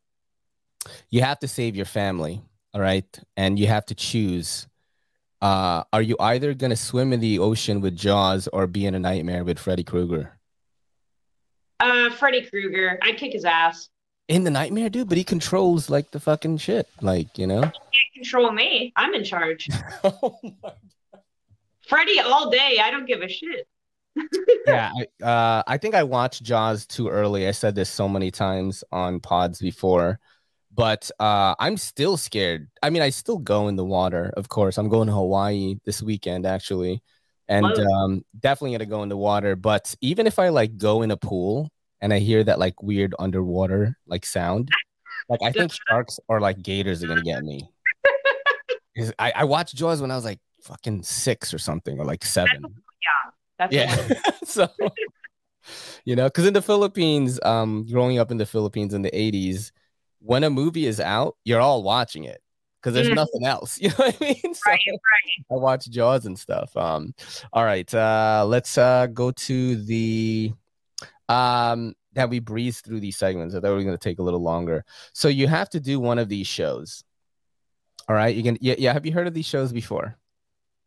[1.11, 2.43] You have to save your family,
[2.75, 4.67] all right, and you have to choose.
[5.41, 8.99] Uh, are you either gonna swim in the ocean with Jaws or be in a
[8.99, 10.39] nightmare with Freddy Krueger?
[11.81, 12.99] Uh, Freddy Krueger.
[13.03, 13.89] I'd kick his ass.
[14.27, 17.61] In the nightmare, dude, but he controls like the fucking shit, like you know.
[17.61, 18.93] He can't control me.
[18.97, 19.69] I'm in charge.
[20.05, 20.73] oh my
[21.89, 22.81] Freddy all day.
[22.83, 23.67] I don't give a shit.
[24.67, 24.91] yeah,
[25.23, 27.49] I, uh, I think I watched Jaws too early.
[27.49, 30.19] I said this so many times on pods before,
[30.79, 32.69] but uh, I'm still scared.
[32.85, 34.33] I mean, I still go in the water.
[34.37, 37.03] Of course, I'm going to Hawaii this weekend actually,
[37.49, 39.57] and um, definitely gonna go in the water.
[39.57, 41.69] But even if I like go in a pool
[42.01, 44.71] and I hear that like weird underwater like sound,
[45.29, 47.69] like I think sharks or like gators are gonna get me.
[49.19, 52.63] I, I watched Jaws when I was like fucking six or something or like seven.
[53.59, 53.97] That's Yeah.
[54.45, 54.69] so
[56.05, 59.73] you know, because in the Philippines, um, growing up in the Philippines in the 80s,
[60.21, 62.41] when a movie is out, you're all watching it
[62.81, 63.15] because there's Mhm.
[63.17, 63.79] nothing else.
[63.81, 64.55] You know what I mean?
[64.55, 65.47] So right, right.
[65.51, 66.77] I watch Jaws and stuff.
[66.77, 67.15] Um,
[67.53, 70.53] all right, uh, let's uh go to the
[71.29, 73.55] um that we breeze through these segments.
[73.55, 74.85] I thought we were gonna take a little longer.
[75.13, 77.05] So you have to do one of these shows.
[78.09, 78.93] All right, you can yeah, yeah.
[78.93, 80.17] Have you heard of these shows before?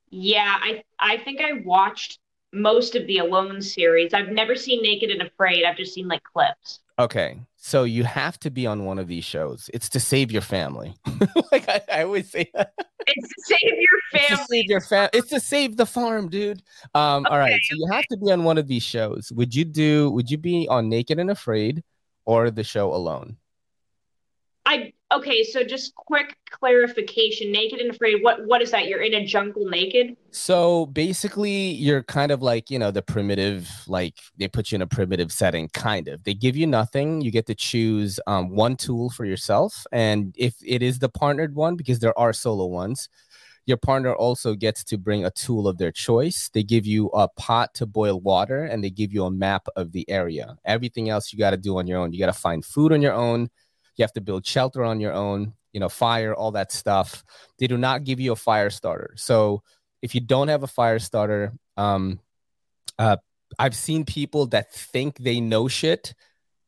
[0.10, 2.20] Yeah, I I think I watched
[2.52, 4.14] most of the Alone series.
[4.14, 5.64] I've never seen Naked and Afraid.
[5.64, 6.80] I've just seen like clips.
[7.02, 9.70] Okay, so you have to be on one of these shows.
[9.74, 10.94] It's to save your family.
[11.52, 12.74] like I, I always say that.
[13.08, 14.46] It's to save your It's to family.
[14.50, 15.10] save your fam.
[15.14, 16.62] It's to save the farm, dude.
[16.94, 17.54] Um, all right.
[17.54, 19.32] Okay, So you have to be on one of these shows.
[19.34, 20.12] Would you do?
[20.12, 21.84] Would you be on Naked and Afraid,
[22.26, 23.38] or the show Alone?
[24.66, 27.52] I okay, so just quick clarification.
[27.52, 28.88] Naked and Afraid, what what is that?
[28.88, 30.16] You're in a jungle naked?
[30.32, 34.82] So basically, you're kind of like, you know, the primitive, like they put you in
[34.82, 36.24] a primitive setting, kind of.
[36.24, 37.22] They give you nothing.
[37.22, 39.86] You get to choose um, one tool for yourself.
[39.92, 43.10] And if it is the partnered one, because there are solo ones,
[43.66, 46.50] your partner also gets to bring a tool of their choice.
[46.54, 49.92] They give you a pot to boil water and they give you a map of
[49.92, 50.56] the area.
[50.66, 52.14] Everything else you got to do on your own.
[52.14, 53.50] You got to find food on your own.
[53.98, 57.24] You have to build shelter on your own, you know, fire, all that stuff.
[57.60, 59.14] They do not give you a fire starter.
[59.16, 59.64] So,
[60.02, 62.20] if you don't have a fire starter, um,
[62.98, 63.18] uh,
[63.60, 66.14] I've seen people that think they know shit,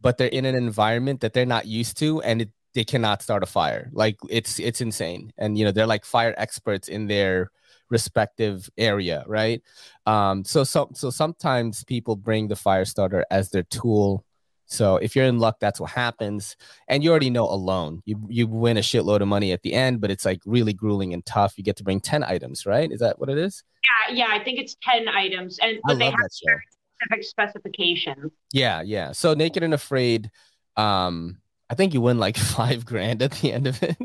[0.02, 3.44] but they're in an environment that they're not used to, and it, they cannot start
[3.44, 3.90] a fire.
[3.94, 7.52] Like it's it's insane, and you know they're like fire experts in their
[7.90, 9.62] respective area, right?
[10.06, 14.26] Um, so so so sometimes people bring the fire starter as their tool.
[14.74, 16.56] So if you're in luck, that's what happens.
[16.88, 20.02] And you already know alone, you you win a shitload of money at the end,
[20.02, 21.54] but it's like really grueling and tough.
[21.58, 22.92] You get to bring ten items, right?
[22.92, 23.64] Is that what it is?
[24.10, 28.32] Yeah, yeah, I think it's ten items, and but they have specific specifications.
[28.52, 29.12] Yeah, yeah.
[29.12, 30.32] So Naked and Afraid,
[30.76, 31.38] um,
[31.70, 33.98] I think you win like five grand at the end of it.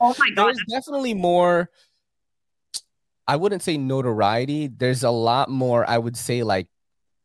[0.00, 1.70] Oh my god, There's definitely more.
[3.28, 4.66] I wouldn't say notoriety.
[4.66, 5.88] There's a lot more.
[5.88, 6.66] I would say like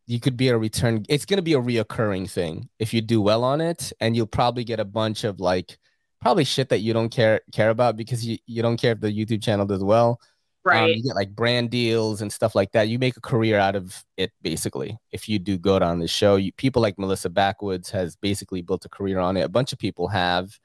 [0.07, 1.05] you could be a return.
[1.09, 4.63] It's gonna be a reoccurring thing if you do well on it, and you'll probably
[4.63, 5.77] get a bunch of like
[6.21, 9.11] probably shit that you don't care care about because you, you don't care if the
[9.11, 10.19] YouTube channel does well.
[10.65, 10.95] Um, Right.
[10.95, 12.89] you get like brand deals and stuff like that.
[12.89, 14.97] You make a career out of it basically.
[15.13, 18.83] If you do good on the show, you, people like Melissa Backwoods has basically built
[18.83, 19.43] a career on it.
[19.43, 20.59] A bunch of people have.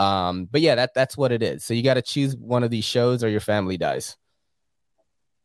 [0.00, 1.64] Um, but yeah, that that's what it is.
[1.64, 4.16] So you got to choose one of these shows or your family dies.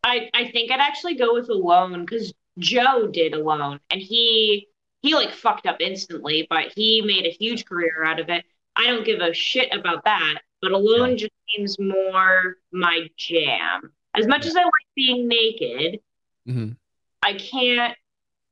[0.03, 4.67] I I think I'd actually go with Alone because Joe did Alone, and he
[5.01, 8.43] he like fucked up instantly, but he made a huge career out of it.
[8.75, 13.91] I don't give a shit about that, but Alone just seems more my jam.
[14.15, 15.99] As much as I like being naked,
[16.47, 16.75] Mhm.
[17.23, 17.95] I can't.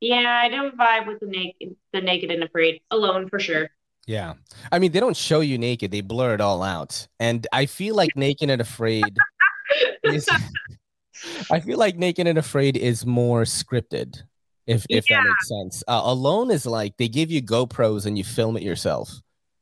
[0.00, 2.80] Yeah, I don't vibe with the naked, the naked and afraid.
[2.90, 3.70] Alone for sure.
[4.06, 4.34] Yeah.
[4.72, 7.06] I mean, they don't show you naked, they blur it all out.
[7.20, 9.04] And I feel like Naked and Afraid
[10.04, 10.26] is
[11.50, 14.22] I feel like Naked and Afraid is more scripted,
[14.66, 15.18] if if Yeah.
[15.22, 15.84] that makes sense.
[15.88, 19.12] Uh, Alone is like they give you GoPros and you film it yourself.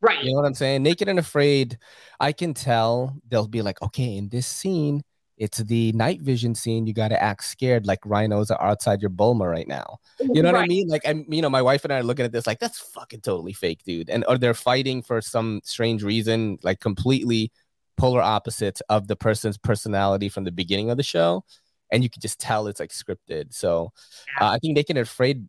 [0.01, 0.23] Right.
[0.23, 0.83] You know what I'm saying?
[0.85, 1.77] Naked and Afraid,
[2.21, 5.03] I can tell they'll be like, okay, in this scene,
[5.37, 6.87] it's the night vision scene.
[6.87, 9.99] You got to act scared, like rhinos are outside your boma right now.
[10.21, 10.89] You know what I mean?
[10.89, 13.21] Like, I'm, you know, my wife and I are looking at this like that's fucking
[13.23, 14.11] totally fake, dude.
[14.11, 17.51] And or they're fighting for some strange reason, like completely
[17.99, 21.45] polar opposites of the person's personality from the beginning of the show,
[21.93, 23.53] and you can just tell it's like scripted.
[23.53, 23.93] So,
[24.41, 25.47] uh, I think they can Afraid.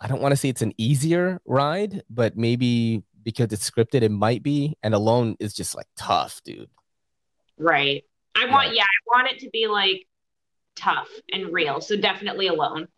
[0.00, 4.10] I don't want to say it's an easier ride, but maybe because it's scripted, it
[4.10, 4.76] might be.
[4.82, 6.68] And Alone is just like tough, dude.
[7.58, 8.04] Right.
[8.36, 10.06] I want, yeah, I want it to be like
[10.76, 11.80] tough and real.
[11.80, 12.88] So definitely alone.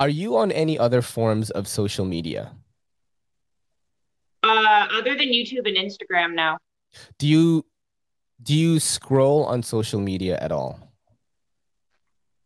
[0.00, 2.52] Are you on any other forms of social media?
[4.42, 6.58] Uh, other than YouTube and Instagram now.
[7.18, 7.64] Do you
[8.42, 10.78] do you scroll on social media at all?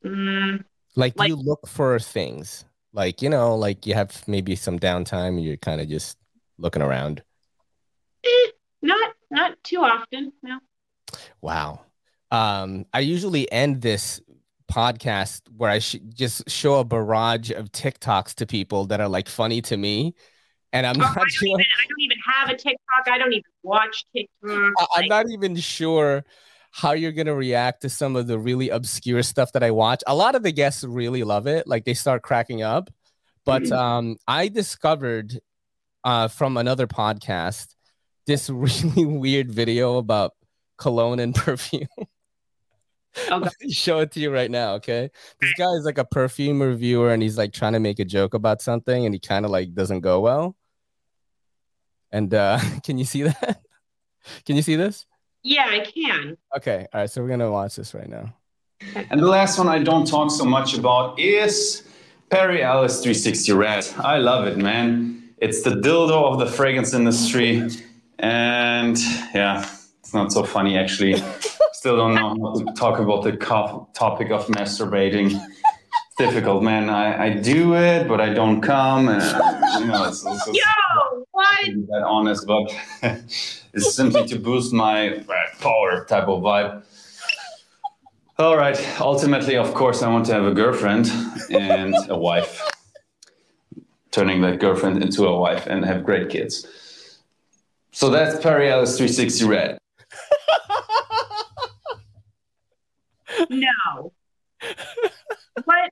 [0.05, 0.65] Mm,
[0.97, 2.65] Like, do Like- you look for things?
[2.93, 6.19] Like, you know, like you have maybe some downtime and you're kind of just
[6.59, 7.23] looking around.
[8.25, 8.51] eh,
[8.83, 10.33] not not too often.
[10.43, 10.61] No.
[11.41, 11.81] Wow.
[12.31, 14.21] Um, I usually end this
[14.71, 19.29] podcast where I sh- just show a barrage of TikToks to people that are like
[19.29, 20.15] funny to me.
[20.73, 21.49] And I'm Oh, I not don't sure.
[21.49, 23.09] even I don't even have a TikTok.
[23.11, 24.51] I don't even watch TikTok.
[24.79, 26.25] I- I'm Like, not even sure
[26.71, 30.03] how you're gonna react to some of the really obscure stuff that I watch.
[30.07, 32.89] A lot of the guests really love it, like they start cracking up.
[33.45, 33.73] But Mhm.
[33.77, 35.41] um, I discovered
[36.05, 37.75] uh, from another podcast
[38.27, 38.49] this
[38.97, 40.33] really weird video about
[40.79, 41.87] cologne and perfume.
[43.31, 45.11] Oh, Let me show it to you right now, okay?
[45.41, 48.33] This guy is like a perfume reviewer and he's like trying to make a joke
[48.33, 50.57] about something and he kind of like doesn't go well.
[52.13, 53.63] And uh, can you see that?
[54.47, 55.05] Can you see this?
[55.43, 56.37] yeah, I can.
[56.57, 58.33] Okay, all right, so we're gonna watch this right now.
[59.11, 61.83] And the last one I don't talk so much about is
[62.31, 63.87] Perry Ellis 360 Red.
[63.99, 65.31] I love it, man.
[65.39, 67.69] It's the dildo of the fragrance industry.
[68.21, 68.97] And
[69.35, 71.17] yeah, it's not so funny actually.
[71.73, 75.33] Still don't know how to talk about the co- topic of masturbating.
[75.33, 76.89] It's difficult, man.
[76.89, 79.09] I, I do it, but I don't come.
[79.09, 79.23] And,
[79.81, 81.12] you know, it's, it's, it's Yo,
[81.43, 81.65] what?
[81.67, 82.73] to be that honest, but
[83.75, 85.23] it's simply to boost my
[85.61, 86.85] power type of vibe.
[88.39, 88.79] All right.
[89.01, 91.11] Ultimately, of course, I want to have a girlfriend
[91.51, 92.61] and a wife.
[94.11, 96.67] Turning that girlfriend into a wife and have great kids.
[97.93, 99.79] So that's Perry Ellis 360 Red.
[103.51, 104.13] No.
[105.65, 105.91] What?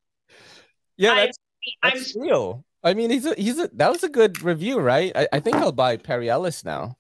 [0.96, 1.38] Yeah, I- that's
[1.82, 2.64] I'm that's real.
[2.82, 5.12] I mean, he's a he's a that was a good review, right?
[5.14, 6.96] I, I think I'll buy Perry Ellis now.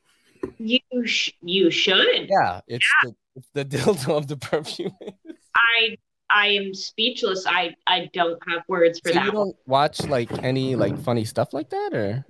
[0.58, 0.80] you.
[1.06, 2.28] Sh- you should.
[2.28, 4.92] Yeah, it's the it's the dildo of the perfume.
[5.54, 5.96] I
[6.30, 7.46] I am speechless.
[7.46, 9.24] I I don't have words for so that.
[9.24, 12.24] you don't watch like any like funny stuff like that, or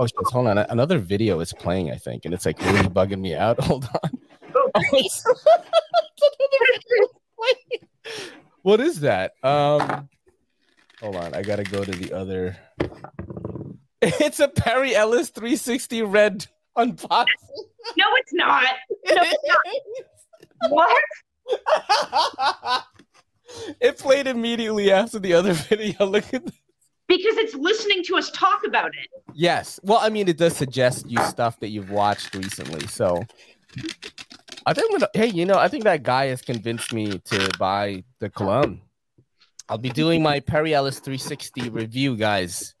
[0.00, 3.20] oh shit, hold on, another video is playing, I think, and it's like really bugging
[3.20, 3.60] me out.
[3.64, 4.10] Hold on.
[4.54, 4.70] Oh,
[8.62, 9.32] what is that?
[9.42, 10.08] Um,
[11.00, 12.56] hold on, I gotta go to the other.
[14.02, 17.26] It's a Perry Ellis 360 red unboxing.
[17.96, 18.62] No, it's not.
[19.06, 19.58] No, it's not.
[20.70, 20.96] What?
[23.80, 26.06] it played immediately after the other video.
[26.06, 26.54] Look at this.
[27.08, 29.08] Because it's listening to us talk about it.
[29.34, 29.78] Yes.
[29.82, 32.86] Well, I mean, it does suggest you stuff that you've watched recently.
[32.88, 33.22] So
[34.66, 38.02] I think, when, hey, you know, I think that guy has convinced me to buy
[38.18, 38.80] the cologne.
[39.68, 42.74] I'll be doing my Perry Ellis 360 review, guys.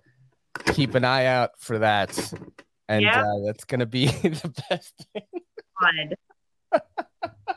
[0.72, 2.16] Keep an eye out for that.
[2.88, 3.22] And Yeah.
[3.22, 5.42] uh, that's going to be the best thing.
[5.80, 6.80] God.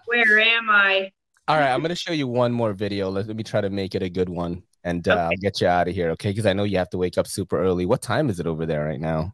[0.05, 1.11] Where am I?
[1.47, 3.09] All right, I'm going to show you one more video.
[3.09, 4.63] Let, let me try to make it a good one.
[4.84, 5.21] And uh, Okay.
[5.21, 6.30] I'll get you out of here, okay?
[6.30, 7.86] Because I know you have to wake up super early.
[7.86, 9.34] What time is it over there right now?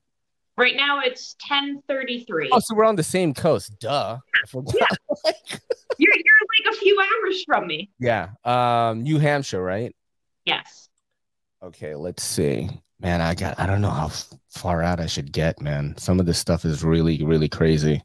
[0.58, 2.48] Right now it's 10:33.
[2.54, 3.78] Oh, so we're on the same coast.
[3.80, 4.20] Duh.
[4.48, 4.98] Forgot.
[5.98, 6.35] You're you're
[6.66, 7.90] like a few hours from me.
[8.00, 8.30] yeah.
[8.44, 9.96] Um, New Hampshire, right?
[10.46, 10.90] Yes.
[11.64, 12.70] Okay, let's see.
[13.00, 14.12] Man, I got I don't know how
[14.50, 15.96] far out I should get, man.
[15.98, 18.02] Some of this stuff is really, really crazy.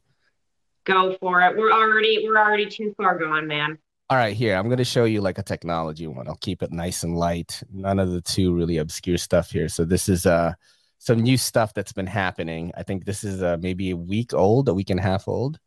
[0.85, 1.55] Go for it.
[1.55, 3.77] We're already we're already too far gone, man.
[4.09, 6.27] All right, here, I'm gonna show you like a technology one.
[6.27, 7.63] I'll keep it nice and light.
[7.71, 9.69] None of the two really obscure stuff here.
[9.69, 10.53] So this is uh
[10.97, 12.71] some new stuff that's been happening.
[12.75, 15.57] I think this is uh maybe a week old, a week and a half old.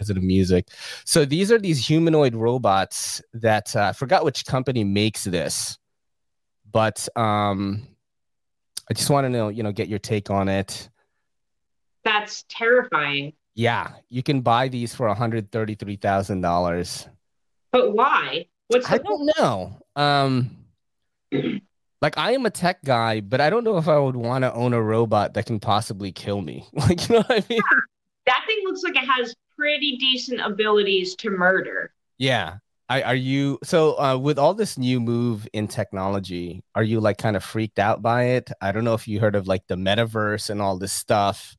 [0.00, 0.68] Because of the music.
[1.04, 5.76] So these are these humanoid robots that uh, I forgot which company makes this,
[6.72, 7.86] but um,
[8.90, 10.88] I just want to know, you know, get your take on it.
[12.02, 13.34] That's terrifying.
[13.54, 17.06] Yeah, you can buy these for one hundred thirty-three thousand dollars.
[17.70, 18.46] But why?
[18.68, 19.82] What's I the don't know.
[19.96, 20.56] Um,
[22.00, 24.54] like I am a tech guy, but I don't know if I would want to
[24.54, 26.64] own a robot that can possibly kill me.
[26.72, 27.60] Like, you know what I mean?
[28.26, 31.92] that thing looks like it has pretty decent abilities to murder.
[32.16, 32.56] Yeah.
[32.88, 36.64] I, are you so uh, with all this new move in technology?
[36.74, 38.50] Are you like kind of freaked out by it?
[38.60, 41.56] I don't know if you heard of like the metaverse and all this stuff.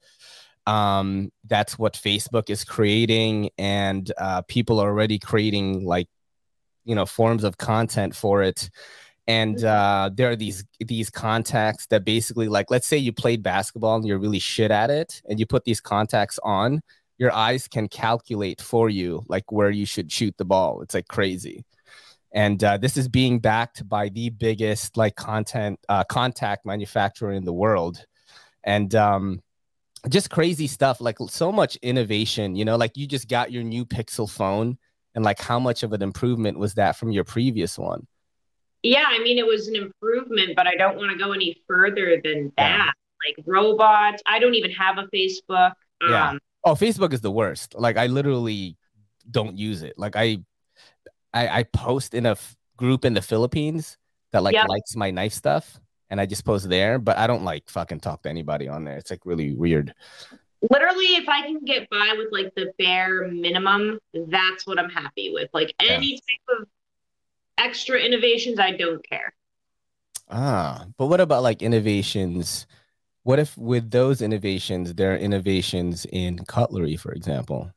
[0.68, 6.10] Um, that's what Facebook is creating, and uh, people are already creating like
[6.84, 8.70] you know forms of content for it.
[9.26, 13.96] And uh, there are these these contacts that basically like let's say you played basketball
[13.96, 16.82] and you're really shit at it, and you put these contacts on,
[17.22, 20.82] your eyes can calculate for you like where you should shoot the ball.
[20.82, 21.64] It's like crazy.
[22.34, 27.46] And uh, this is being backed by the biggest like content uh, contact manufacturer in
[27.46, 28.04] the world,
[28.64, 29.42] and um,
[30.10, 31.00] just crazy stuff.
[31.00, 32.56] Like so much innovation.
[32.56, 34.80] You know, like you just got your new Pixel phone,
[35.14, 38.08] and like how much of an improvement was that from your previous one?
[38.82, 42.20] Yeah, I mean it was an improvement, but I don't want to go any further
[42.24, 42.78] than Yeah.
[42.78, 42.94] that.
[43.28, 44.24] Like robots.
[44.26, 45.74] I don't even have a Facebook.
[46.10, 46.38] Yeah.
[46.64, 47.76] Oh, Facebook is the worst.
[47.78, 48.78] Like I literally
[49.30, 49.94] don't use it.
[49.98, 50.38] Like I,
[51.34, 53.98] I, I post in a f- group in the Philippines
[54.32, 54.68] that like Yep.
[54.70, 57.00] likes my knife stuff, and I just post there.
[57.00, 58.98] But I don't like fucking talk to anybody on there.
[58.98, 59.94] It's like really weird.
[60.70, 65.32] literally if I can get by with like the bare minimum, that's what I'm happy
[65.34, 65.50] with.
[65.54, 65.94] Like Yeah.
[65.94, 66.68] any type of
[67.58, 69.34] extra innovations, I don't care.
[70.30, 72.68] Ah, but what about like innovations?
[73.24, 77.72] What if with those innovations, there are innovations in cutlery, for example?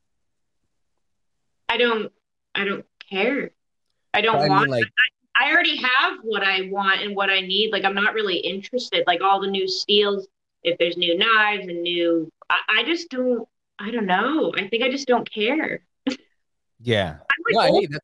[1.68, 2.12] I don't
[2.54, 3.50] I don't care.
[4.14, 4.84] I don't I mean, want like,
[5.38, 7.72] I already have what I want and what I need.
[7.72, 9.04] Like I'm not really interested.
[9.06, 10.26] Like all the new steels,
[10.62, 13.46] if there's new knives and new I, I just don't
[13.78, 14.52] I don't know.
[14.56, 15.84] I think I just don't care.
[16.80, 17.16] yeah.
[17.30, 18.00] I'm No, like that-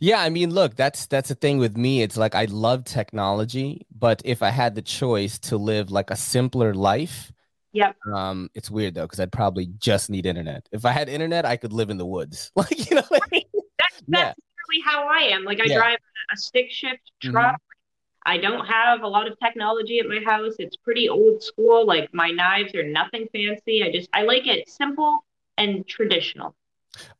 [0.00, 2.02] yeah, I mean, look, that's that's the thing with me.
[2.02, 6.16] It's like I love technology, but if I had the choice to live like a
[6.16, 7.32] simpler life,
[7.72, 7.96] Yep.
[8.14, 10.68] um, it's weird though, because I'd probably just need internet.
[10.72, 12.50] If I had internet, I could live in the woods.
[12.56, 13.44] Like, you know what I mean?
[13.78, 14.34] That's Yeah.
[14.68, 15.44] really how I am.
[15.44, 15.78] Like I Yeah.
[15.78, 15.98] drive
[16.32, 17.60] a stick shift truck.
[18.26, 20.54] I don't have a lot of technology at my house.
[20.58, 21.86] It's pretty old school.
[21.86, 23.82] Like my knives are nothing fancy.
[23.84, 25.24] I just I like it simple
[25.58, 26.54] and traditional.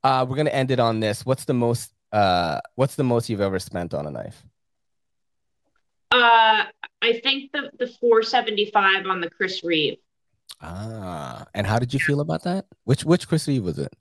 [0.03, 1.25] Uh, we're gonna end it on this.
[1.25, 4.45] What's the most uh what's the most you've ever spent on a knife?
[6.11, 6.65] Uh
[7.01, 9.97] I think the the 475 on the Chris Reeve.
[10.61, 12.67] Ah, and how did you feel about that?
[12.85, 13.93] Which which Chris Reeve was it?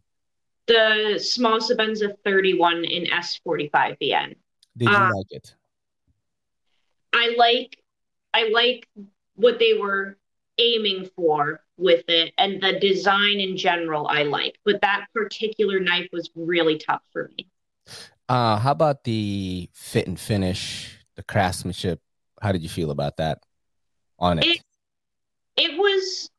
[0.67, 4.35] The small Sebenza 31 in S45VN.
[4.77, 5.55] Did you Uh, like it?
[7.13, 7.77] I like
[8.33, 8.87] I like
[9.35, 10.17] what they were
[10.57, 14.59] aiming for with it and the design in general I like.
[14.63, 17.47] But that particular knife was really tough for me.
[18.31, 21.99] Uh, how about the fit and finish, the craftsmanship?
[22.41, 23.39] How did you feel about that
[24.17, 24.45] on it?
[24.47, 24.61] It-
[25.57, 26.29] It was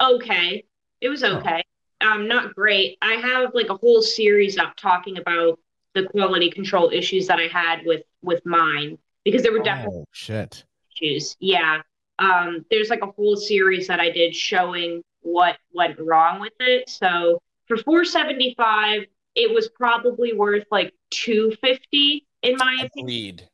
[0.00, 0.64] okay.
[1.00, 1.38] It was Huh.
[1.38, 1.64] okay.
[2.00, 2.96] Um, not great.
[3.02, 5.58] I have like a whole series up talking about
[5.94, 10.04] the quality control issues that I had with with mine because there were definitely Oh
[10.12, 10.64] shit.
[10.94, 11.36] issues.
[11.40, 11.82] Yeah.
[12.20, 16.88] Um, there's like a whole series that I did showing what went wrong with it.
[16.88, 22.90] So for 475, it was probably worth like 250 in my opinion.
[22.98, 23.48] Agreed.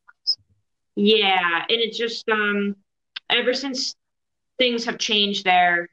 [0.97, 2.77] Yeah, and it's just um
[3.31, 3.95] ever since
[4.59, 5.89] things have changed there,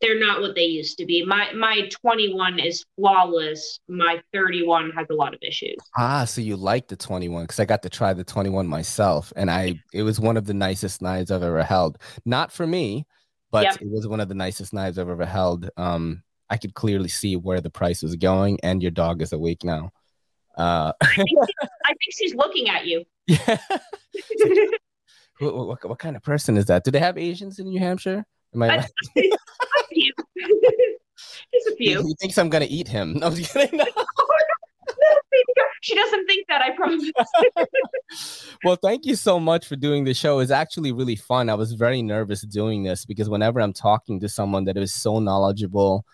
[0.00, 1.24] they're not what they used to be.
[1.24, 3.80] My my 21 is flawless.
[3.88, 5.76] My 31 has a lot of issues.
[5.96, 9.50] Ah, so you like the 21 because I got to try the 21 myself, and
[9.50, 11.98] I it was one of the nicest knives I've ever held.
[12.24, 13.06] Not for me,
[13.50, 13.82] but Yep.
[13.82, 15.68] it was one of the nicest knives I've ever held.
[15.76, 19.64] Um, I could clearly see where the price was going, and your dog is awake
[19.64, 19.90] now.
[20.56, 21.28] Uh, I think
[22.10, 23.04] she's looking at you.
[23.26, 23.58] yeah.
[25.38, 26.84] what, what, what, kind of person is that?
[26.84, 28.24] Do they have Asians in New Hampshire?
[28.54, 28.68] Am I?
[28.68, 28.90] Right?
[29.16, 29.30] a
[29.88, 30.12] few.
[31.52, 32.02] Just a few.
[32.02, 33.14] He, he, thinks I'm gonna eat him.
[33.14, 33.78] No, I'm just kidding.
[33.78, 33.84] No.
[35.80, 36.60] she doesn't think that.
[36.62, 37.10] I promise.
[38.64, 40.40] well, thank you so much for doing the show.
[40.40, 41.48] It's actually really fun.
[41.48, 45.20] I was very nervous doing this because whenever I'm talking to someone that is so
[45.20, 46.04] knowledgeable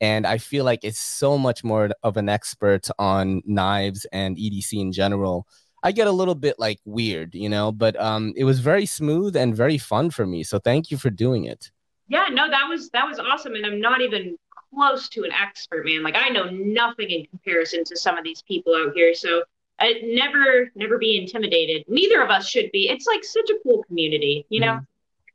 [0.00, 4.80] and I feel like it's so much more of an expert on knives and EDC
[4.80, 5.46] in general.
[5.82, 9.36] I get a little bit like weird, you know, but um, it was very smooth
[9.36, 10.42] and very fun for me.
[10.42, 11.70] So thank you for doing it.
[12.08, 14.36] Yeah, no, that was that was awesome, and I'm not even
[14.74, 16.02] close to an expert, man.
[16.02, 19.14] Like I know nothing in comparison to some of these people out here.
[19.14, 19.42] So
[19.78, 21.84] I never, never be intimidated.
[21.88, 22.88] Neither of us should be.
[22.88, 24.72] It's like such a cool community, you know.
[24.72, 24.86] Mm.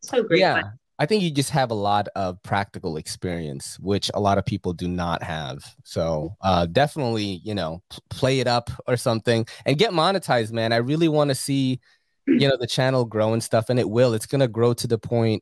[0.02, 0.40] So great.
[0.40, 0.64] Yeah,
[1.02, 4.72] I think you just have a lot of practical experience, which a lot of people
[4.72, 5.66] do not have.
[5.84, 7.82] So uh, definitely, you know,
[8.12, 10.72] play it up or something and get monetized, man.
[10.72, 11.80] I really want to see,
[12.28, 14.14] you know, the channel grow and stuff, and it will.
[14.14, 15.42] It's gonna grow to the point.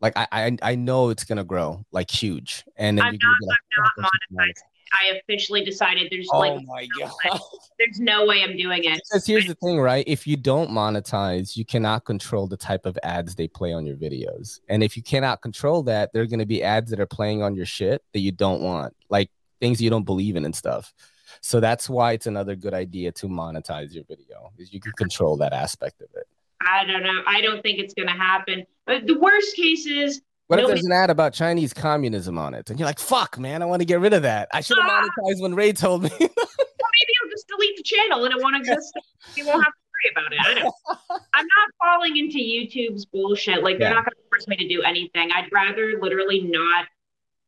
[0.00, 3.58] Like I, I, I know it's gonna grow like huge, and then I'm not, like,
[3.76, 7.40] I'm not monetized I officially decided there's oh like my no god, way.
[7.78, 9.00] there's no way I'm doing it.
[9.10, 10.04] Because here's the thing, right?
[10.06, 13.96] If you don't monetize, you cannot control the type of ads they play on your
[13.96, 17.06] videos, and if you cannot control that, there are going to be ads that are
[17.06, 19.30] playing on your shit that you don't want, like
[19.60, 20.92] things you don't believe in and stuff.
[21.40, 25.36] So that's why it's another good idea to monetize your video, is you can control
[25.36, 26.26] that aspect of it.
[26.60, 27.22] I don't know.
[27.26, 28.64] I don't think it's going to happen.
[28.86, 30.72] But the worst case is what Nobody...
[30.72, 32.70] if there's an ad about Chinese communism on it?
[32.70, 34.48] And you're like, fuck, man, I want to get rid of that.
[34.52, 35.06] I should have ah!
[35.06, 36.10] monetized when Ray told me.
[36.18, 38.98] well, maybe I'll just delete the channel and I want to just,
[39.36, 40.38] you won't have to worry about it.
[40.40, 40.74] I don't,
[41.34, 43.62] I'm not falling into YouTube's bullshit.
[43.62, 43.94] Like, they're yeah.
[43.94, 45.30] not going to force me to do anything.
[45.34, 46.86] I'd rather literally not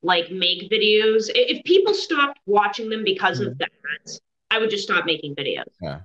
[0.03, 1.31] like make videos.
[1.35, 3.53] If people stopped watching them because mm-hmm.
[3.53, 4.21] of that,
[4.51, 5.65] I would just stop making videos.
[5.81, 6.01] Yeah.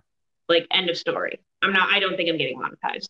[0.47, 1.41] Like, end of story.
[1.61, 3.09] I'm not, I don't think I'm getting monetized.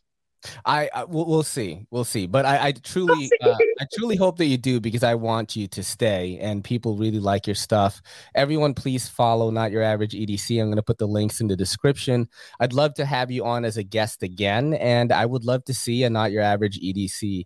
[0.65, 2.27] I, I we'll, we'll, see, we'll see.
[2.27, 5.67] But I, I truly, uh, I truly hope that you do because I want you
[5.67, 8.01] to stay and people really like your stuff.
[8.35, 10.59] Everyone, please follow Not Your Average EDC.
[10.59, 12.27] I'm going to put the links in the description.
[12.59, 15.73] I'd love to have you on as a guest again, and I would love to
[15.73, 17.45] see a Not Your Average EDC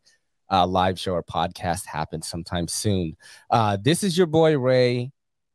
[0.52, 3.16] uh, live show or podcast happen sometime soon.
[3.50, 5.12] Uh, this is your boy Ray,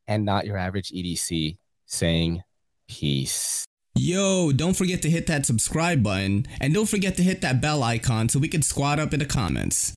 [0.06, 2.42] and Not Your Average EDC saying
[2.88, 3.64] peace.
[3.96, 7.82] Yo, don't forget to hit that subscribe button and don't forget to hit that bell
[7.82, 9.94] icon so we can squat up in the comments.